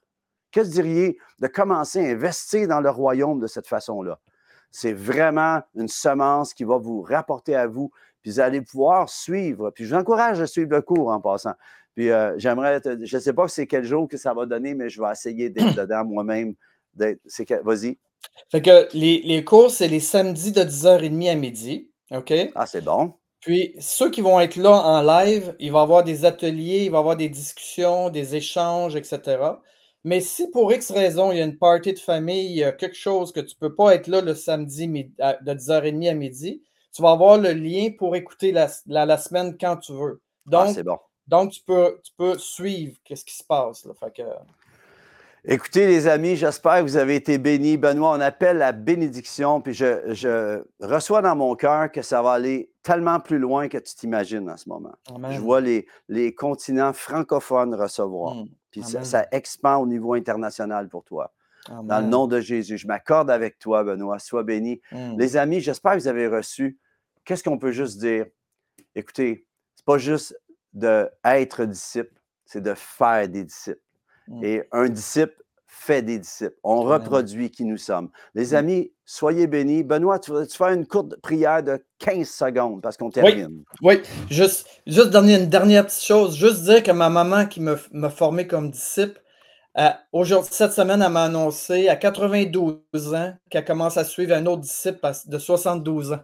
Que 0.52 0.62
diriez 0.62 1.18
de 1.40 1.48
commencer 1.48 2.06
à 2.06 2.10
investir 2.12 2.68
dans 2.68 2.82
le 2.82 2.90
royaume 2.90 3.40
de 3.40 3.48
cette 3.48 3.68
façon-là? 3.68 4.20
C'est 4.72 4.94
vraiment 4.94 5.62
une 5.76 5.90
semence 5.90 6.54
qui 6.54 6.64
va 6.64 6.78
vous 6.78 7.02
rapporter 7.02 7.56
à 7.56 7.68
vous, 7.68 7.92
puis 8.22 8.32
vous 8.32 8.40
allez 8.40 8.62
pouvoir 8.62 9.10
suivre. 9.10 9.72
Puis 9.72 9.86
je 9.86 9.94
vous 9.94 10.00
encourage 10.00 10.40
à 10.42 10.48
suivre 10.48 10.72
le 10.72 10.82
cours 10.82 11.10
en 11.10 11.20
passant. 11.20 11.54
Puis 11.96 12.10
euh, 12.10 12.34
j'aimerais, 12.38 12.82
je 12.84 13.16
ne 13.16 13.22
sais 13.22 13.34
pas 13.34 13.48
c'est 13.48 13.68
quel 13.68 13.84
jour 13.84 14.08
que 14.08 14.18
ça 14.18 14.34
va 14.34 14.46
donner, 14.46 14.74
mais 14.74 14.90
je 14.90 15.02
vais 15.02 15.12
essayer 15.12 15.50
d'être 15.50 15.76
dedans 15.82 16.06
moi-même. 16.06 16.56
Vas-y. 16.96 17.98
Fait 18.52 18.62
que 18.62 18.88
les, 18.94 19.22
les 19.24 19.44
cours, 19.44 19.72
c'est 19.72 19.88
les 19.88 20.00
samedis 20.00 20.52
de 20.52 20.62
10h30 20.62 21.32
à 21.32 21.36
midi. 21.36 21.90
OK? 22.12 22.34
Ah, 22.56 22.66
c'est 22.66 22.84
bon. 22.84 23.14
Puis 23.40 23.74
ceux 23.80 24.12
qui 24.12 24.22
vont 24.22 24.40
être 24.40 24.56
là 24.56 24.72
en 24.72 25.02
live, 25.02 25.56
il 25.60 25.72
va 25.72 25.80
y 25.80 25.82
avoir 25.82 26.04
des 26.04 26.26
ateliers, 26.26 26.86
il 26.86 26.92
va 26.92 26.98
y 26.98 27.00
avoir 27.00 27.16
des 27.16 27.30
discussions, 27.30 28.10
des 28.10 28.36
échanges, 28.36 28.96
etc. 28.96 29.38
Mais 30.04 30.20
si 30.20 30.50
pour 30.52 30.72
X 30.72 30.92
raison, 30.92 31.32
il 31.32 31.40
y 31.40 31.42
a 31.42 31.46
une 31.46 31.58
party 31.58 31.94
de 31.94 32.00
famille, 32.00 32.46
il 32.46 32.58
y 32.58 32.64
a 32.64 32.72
quelque 32.72 32.96
chose 32.96 33.32
que 33.32 33.40
tu 33.40 33.56
ne 33.56 33.68
peux 33.68 33.76
pas 33.76 33.96
être 33.96 34.08
là 34.08 34.22
le 34.22 34.36
samedi 34.36 34.88
de 34.88 35.54
10h30 35.54 36.10
à 36.10 36.14
midi, 36.14 36.62
tu 36.94 37.02
vas 37.02 37.12
avoir 37.12 37.38
le 37.38 37.54
lien 37.54 37.90
pour 37.98 38.16
écouter 38.16 38.52
la, 38.52 38.68
la, 38.86 39.18
semaine 39.18 39.58
quand 39.60 39.78
tu 39.78 39.94
veux. 39.94 40.22
Ah, 40.52 40.66
donc, 40.66 40.80
bon. 40.84 41.00
donc 41.28 41.52
tu, 41.52 41.62
peux, 41.66 42.00
tu 42.04 42.12
peux 42.18 42.38
suivre 42.38 42.98
ce 43.08 43.24
qui 43.24 43.36
se 43.36 43.44
passe. 43.44 43.86
Là. 43.86 43.94
Fait 43.94 44.14
que, 44.14 44.24
Écoutez, 45.44 45.88
les 45.88 46.08
amis, 46.08 46.36
j'espère 46.36 46.78
que 46.78 46.82
vous 46.84 46.98
avez 46.98 47.16
été 47.16 47.40
bénis. 47.40 47.76
Benoît, 47.76 48.12
on 48.16 48.22
appelle 48.22 48.58
la 48.58 48.72
bénédiction, 48.72 49.60
puis 49.60 49.74
je, 49.74 50.62
reçois 50.80 51.24
dans 51.24 51.36
mon 51.36 51.56
cœur 51.56 51.92
que 51.92 52.04
ça 52.04 52.22
va 52.22 52.34
aller 52.34 52.70
tellement 52.84 53.20
plus 53.20 53.40
loin 53.40 53.68
que 53.68 53.80
tu 53.80 53.96
t'imagines 53.96 54.48
en 54.48 54.58
ce 54.58 54.70
moment. 54.70 54.94
Je 55.32 55.40
vois 55.40 55.60
les, 55.60 55.88
les 56.10 56.36
continents 56.36 56.94
francophones 56.94 57.74
recevoir, 57.74 58.36
mmh. 58.36 58.50
puis 58.70 58.84
ça, 58.84 59.26
expand 59.32 59.82
au 59.82 59.88
niveau 59.88 60.14
international 60.14 60.88
pour 60.90 61.04
toi. 61.04 61.34
Dans 61.84 62.00
le 62.00 62.08
nom 62.08 62.28
de 62.28 62.40
Jésus, 62.40 62.78
je 62.78 62.88
m'accorde 62.88 63.30
avec 63.30 63.60
toi, 63.60 63.84
Benoît. 63.84 64.20
Sois 64.20 64.44
béni. 64.44 64.82
Mmh. 64.92 65.18
Les 65.18 65.38
amis, 65.38 65.60
j'espère 65.62 65.94
que 65.94 66.00
vous 66.00 66.08
avez 66.08 66.28
reçu. 66.28 66.78
Qu'est-ce 67.26 67.44
qu'on 67.44 67.58
peut 67.58 67.72
juste 67.72 68.00
dire? 68.00 68.26
Écoutez, 68.96 69.46
c'est 69.76 69.86
pas 69.86 69.98
juste 69.98 70.36
d'être 70.74 71.66
disciple, 71.66 72.14
c'est 72.46 72.62
de 72.62 72.74
faire 72.74 73.28
des 73.28 73.44
disciples. 73.44 73.82
Mmh. 74.28 74.44
Et 74.44 74.64
un 74.72 74.90
disciple 74.90 75.42
fait 75.68 76.02
des 76.02 76.20
disciples. 76.20 76.58
On 76.64 76.82
reproduit 76.82 77.50
qui 77.50 77.64
nous 77.64 77.78
sommes. 77.78 78.10
Les 78.36 78.52
mmh. 78.52 78.56
amis, 78.56 78.92
soyez 79.06 79.48
bénis. 79.48 79.84
Benoît, 79.84 80.20
tu 80.20 80.32
vas 80.32 80.46
faire 80.46 80.70
une 80.70 80.86
courte 80.86 81.16
prière 81.22 81.64
de 81.64 81.84
15 82.00 82.28
secondes 82.28 82.82
parce 82.82 82.98
qu'on 82.98 83.10
termine? 83.10 83.64
Oui, 83.82 84.02
Juste, 84.30 84.68
juste 84.86 85.16
une 85.16 85.48
dernière 85.48 85.86
petite 85.86 86.04
chose. 86.04 86.36
Juste 86.36 86.64
dire 86.64 86.84
que 86.84 86.92
ma 86.92 87.10
maman 87.10 87.46
qui 87.46 87.62
m'a 87.62 88.10
formé 88.10 88.48
comme 88.48 88.72
disciple, 88.72 89.22
aujourd'hui, 90.12 90.52
cette 90.54 90.74
semaine, 90.74 91.02
elle 91.02 91.12
m'a 91.12 91.24
annoncé 91.24 91.88
à 91.88 91.96
92 91.96 93.14
ans 93.14 93.34
qu'elle 93.50 93.66
commence 93.66 93.98
à 93.98 94.04
suivre 94.04 94.34
un 94.36 94.46
autre 94.46 94.62
disciple 94.62 95.00
de 95.26 95.38
72 95.38 96.14
ans. 96.14 96.20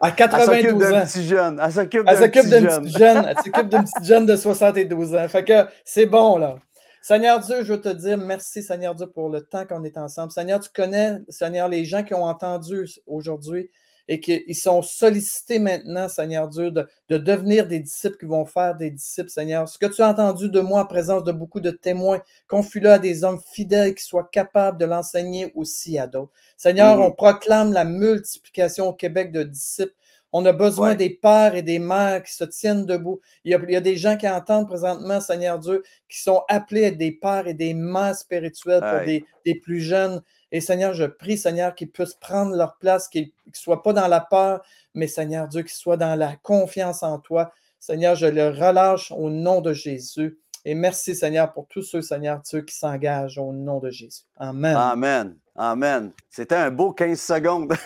À 0.00 0.10
92 0.16 0.92
ans. 0.92 1.02
Petit 1.02 1.26
jeune. 1.26 1.60
Elle 1.62 1.72
s'occupe 1.72 2.04
d'un 2.04 2.80
petit, 2.80 2.90
jeune. 2.98 3.24
Elle 3.26 3.36
s'occupe 3.36 3.68
d'une 3.68 3.82
petite 3.82 4.04
jeune 4.04 4.26
de 4.26 4.36
72 4.36 5.14
ans. 5.14 5.28
Fait 5.28 5.44
que 5.44 5.66
c'est 5.84 6.06
bon, 6.06 6.38
là. 6.38 6.56
Seigneur 7.04 7.40
Dieu, 7.40 7.64
je 7.64 7.72
veux 7.72 7.80
te 7.80 7.88
dire 7.88 8.16
merci, 8.16 8.62
Seigneur 8.62 8.94
Dieu, 8.94 9.08
pour 9.08 9.28
le 9.28 9.40
temps 9.40 9.66
qu'on 9.66 9.82
est 9.82 9.98
ensemble. 9.98 10.30
Seigneur, 10.30 10.60
tu 10.60 10.68
connais, 10.72 11.18
Seigneur, 11.28 11.68
les 11.68 11.84
gens 11.84 12.04
qui 12.04 12.14
ont 12.14 12.24
entendu 12.24 12.86
aujourd'hui 13.06 13.70
et 14.08 14.20
qu'ils 14.20 14.56
sont 14.56 14.82
sollicités 14.82 15.58
maintenant, 15.58 16.08
Seigneur 16.08 16.48
Dieu, 16.48 16.70
de, 16.70 16.86
devenir 17.08 17.66
des 17.66 17.78
disciples 17.78 18.16
qui 18.18 18.26
vont 18.26 18.44
faire 18.44 18.74
des 18.76 18.90
disciples, 18.90 19.30
Seigneur. 19.30 19.68
Ce 19.68 19.78
que 19.78 19.86
tu 19.86 20.02
as 20.02 20.08
entendu 20.08 20.48
de 20.48 20.60
moi 20.60 20.82
en 20.82 20.86
présence 20.86 21.24
de 21.24 21.32
beaucoup 21.32 21.60
de 21.60 21.70
témoins, 21.70 22.20
fût 22.62 22.80
là 22.80 22.98
des 22.98 23.24
hommes 23.24 23.40
fidèles 23.52 23.94
qui 23.94 24.04
soient 24.04 24.28
capables 24.30 24.78
de 24.78 24.84
l'enseigner 24.84 25.52
aussi 25.54 25.98
à 25.98 26.06
d'autres. 26.06 26.32
Seigneur, 26.56 27.00
on 27.00 27.12
proclame 27.12 27.72
la 27.72 27.84
multiplication 27.84 28.88
au 28.88 28.92
Québec 28.92 29.32
de 29.32 29.42
disciples. 29.42 29.94
On 30.34 30.46
a 30.46 30.52
besoin 30.52 30.94
des 30.94 31.10
pères 31.10 31.54
et 31.54 31.62
des 31.62 31.78
mères 31.78 32.22
qui 32.22 32.32
se 32.32 32.44
tiennent 32.44 32.86
debout. 32.86 33.20
Il 33.44 33.52
y, 33.52 33.76
a, 33.76 33.80
des 33.80 33.96
gens 33.96 34.16
qui 34.16 34.26
entendent 34.26 34.66
présentement, 34.66 35.20
Seigneur 35.20 35.58
Dieu, 35.58 35.82
qui 36.08 36.22
sont 36.22 36.42
appelés 36.48 36.84
à 36.84 36.88
être 36.88 36.96
des 36.96 37.12
pères 37.12 37.46
et 37.46 37.54
des 37.54 37.74
mères 37.74 38.16
spirituelles 38.16 38.80
pour 38.80 39.04
des, 39.04 39.26
des, 39.44 39.54
plus 39.54 39.80
jeunes. 39.80 40.22
Et 40.52 40.60
Seigneur, 40.60 40.92
je 40.92 41.04
prie, 41.04 41.38
Seigneur, 41.38 41.74
qu'ils 41.74 41.90
puissent 41.90 42.14
prendre 42.14 42.54
leur 42.54 42.76
place, 42.76 43.08
qu'ils 43.08 43.32
ne 43.46 43.52
soient 43.54 43.82
pas 43.82 43.94
dans 43.94 44.06
la 44.06 44.20
peur, 44.20 44.62
mais 44.94 45.06
Seigneur 45.06 45.48
Dieu, 45.48 45.62
qu'ils 45.62 45.72
soient 45.72 45.96
dans 45.96 46.14
la 46.14 46.36
confiance 46.36 47.02
en 47.02 47.18
toi. 47.18 47.52
Seigneur, 47.80 48.14
je 48.14 48.26
le 48.26 48.50
relâche 48.50 49.10
au 49.10 49.30
nom 49.30 49.62
de 49.62 49.72
Jésus. 49.72 50.38
Et 50.64 50.74
merci, 50.74 51.16
Seigneur, 51.16 51.52
pour 51.52 51.66
tous 51.66 51.82
ceux, 51.82 52.02
Seigneur 52.02 52.40
Dieu, 52.42 52.60
qui 52.60 52.76
s'engagent 52.76 53.38
au 53.38 53.52
nom 53.52 53.80
de 53.80 53.90
Jésus. 53.90 54.20
Amen. 54.36 54.76
Amen. 54.76 55.36
Amen. 55.56 56.12
C'était 56.30 56.54
un 56.54 56.70
beau 56.70 56.92
15 56.92 57.20
secondes. 57.20 57.72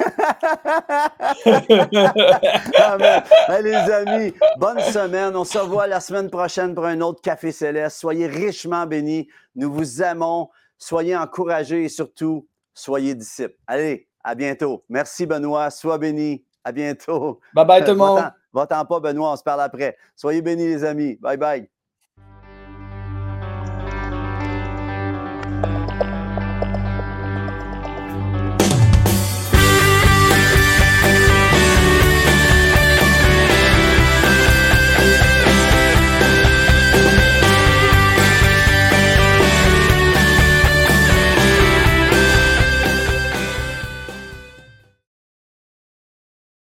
Amen. 2.79 3.22
les 3.62 3.74
amis, 3.74 4.35
bonne 4.59 4.81
semaine. 4.81 5.35
On 5.35 5.44
se 5.44 5.57
revoit 5.57 5.87
la 5.87 6.00
semaine 6.00 6.31
prochaine 6.31 6.74
pour 6.74 6.85
un 6.85 7.00
autre 7.00 7.22
Café 7.22 7.50
Céleste. 7.50 7.98
Soyez 7.98 8.26
richement 8.26 8.87
bénis. 8.87 9.29
Nous 9.55 9.72
vous 9.72 10.02
aimons. 10.02 10.50
Soyez 10.79 11.16
encouragés 11.16 11.85
et 11.85 11.88
surtout, 11.88 12.46
soyez 12.77 13.15
disciples. 13.17 13.57
Allez, 13.67 14.07
à 14.23 14.37
bientôt. 14.37 14.85
Merci, 14.89 15.27
Benoît. 15.27 15.71
Sois 15.71 15.99
béni. 15.99 16.45
À 16.62 16.73
bientôt. 16.73 17.41
Bye 17.55 17.67
bye, 17.67 17.85
tout 17.85 17.91
le 17.91 17.97
monde. 17.97 18.23
Va-t'en 18.53 18.85
pas, 18.85 19.01
Benoît. 19.01 19.33
On 19.33 19.37
se 19.37 19.43
parle 19.43 19.62
après. 19.62 19.97
Soyez 20.15 20.43
bénis, 20.43 20.67
les 20.67 20.85
amis. 20.85 21.17
Bye 21.17 21.37
bye. 21.37 21.69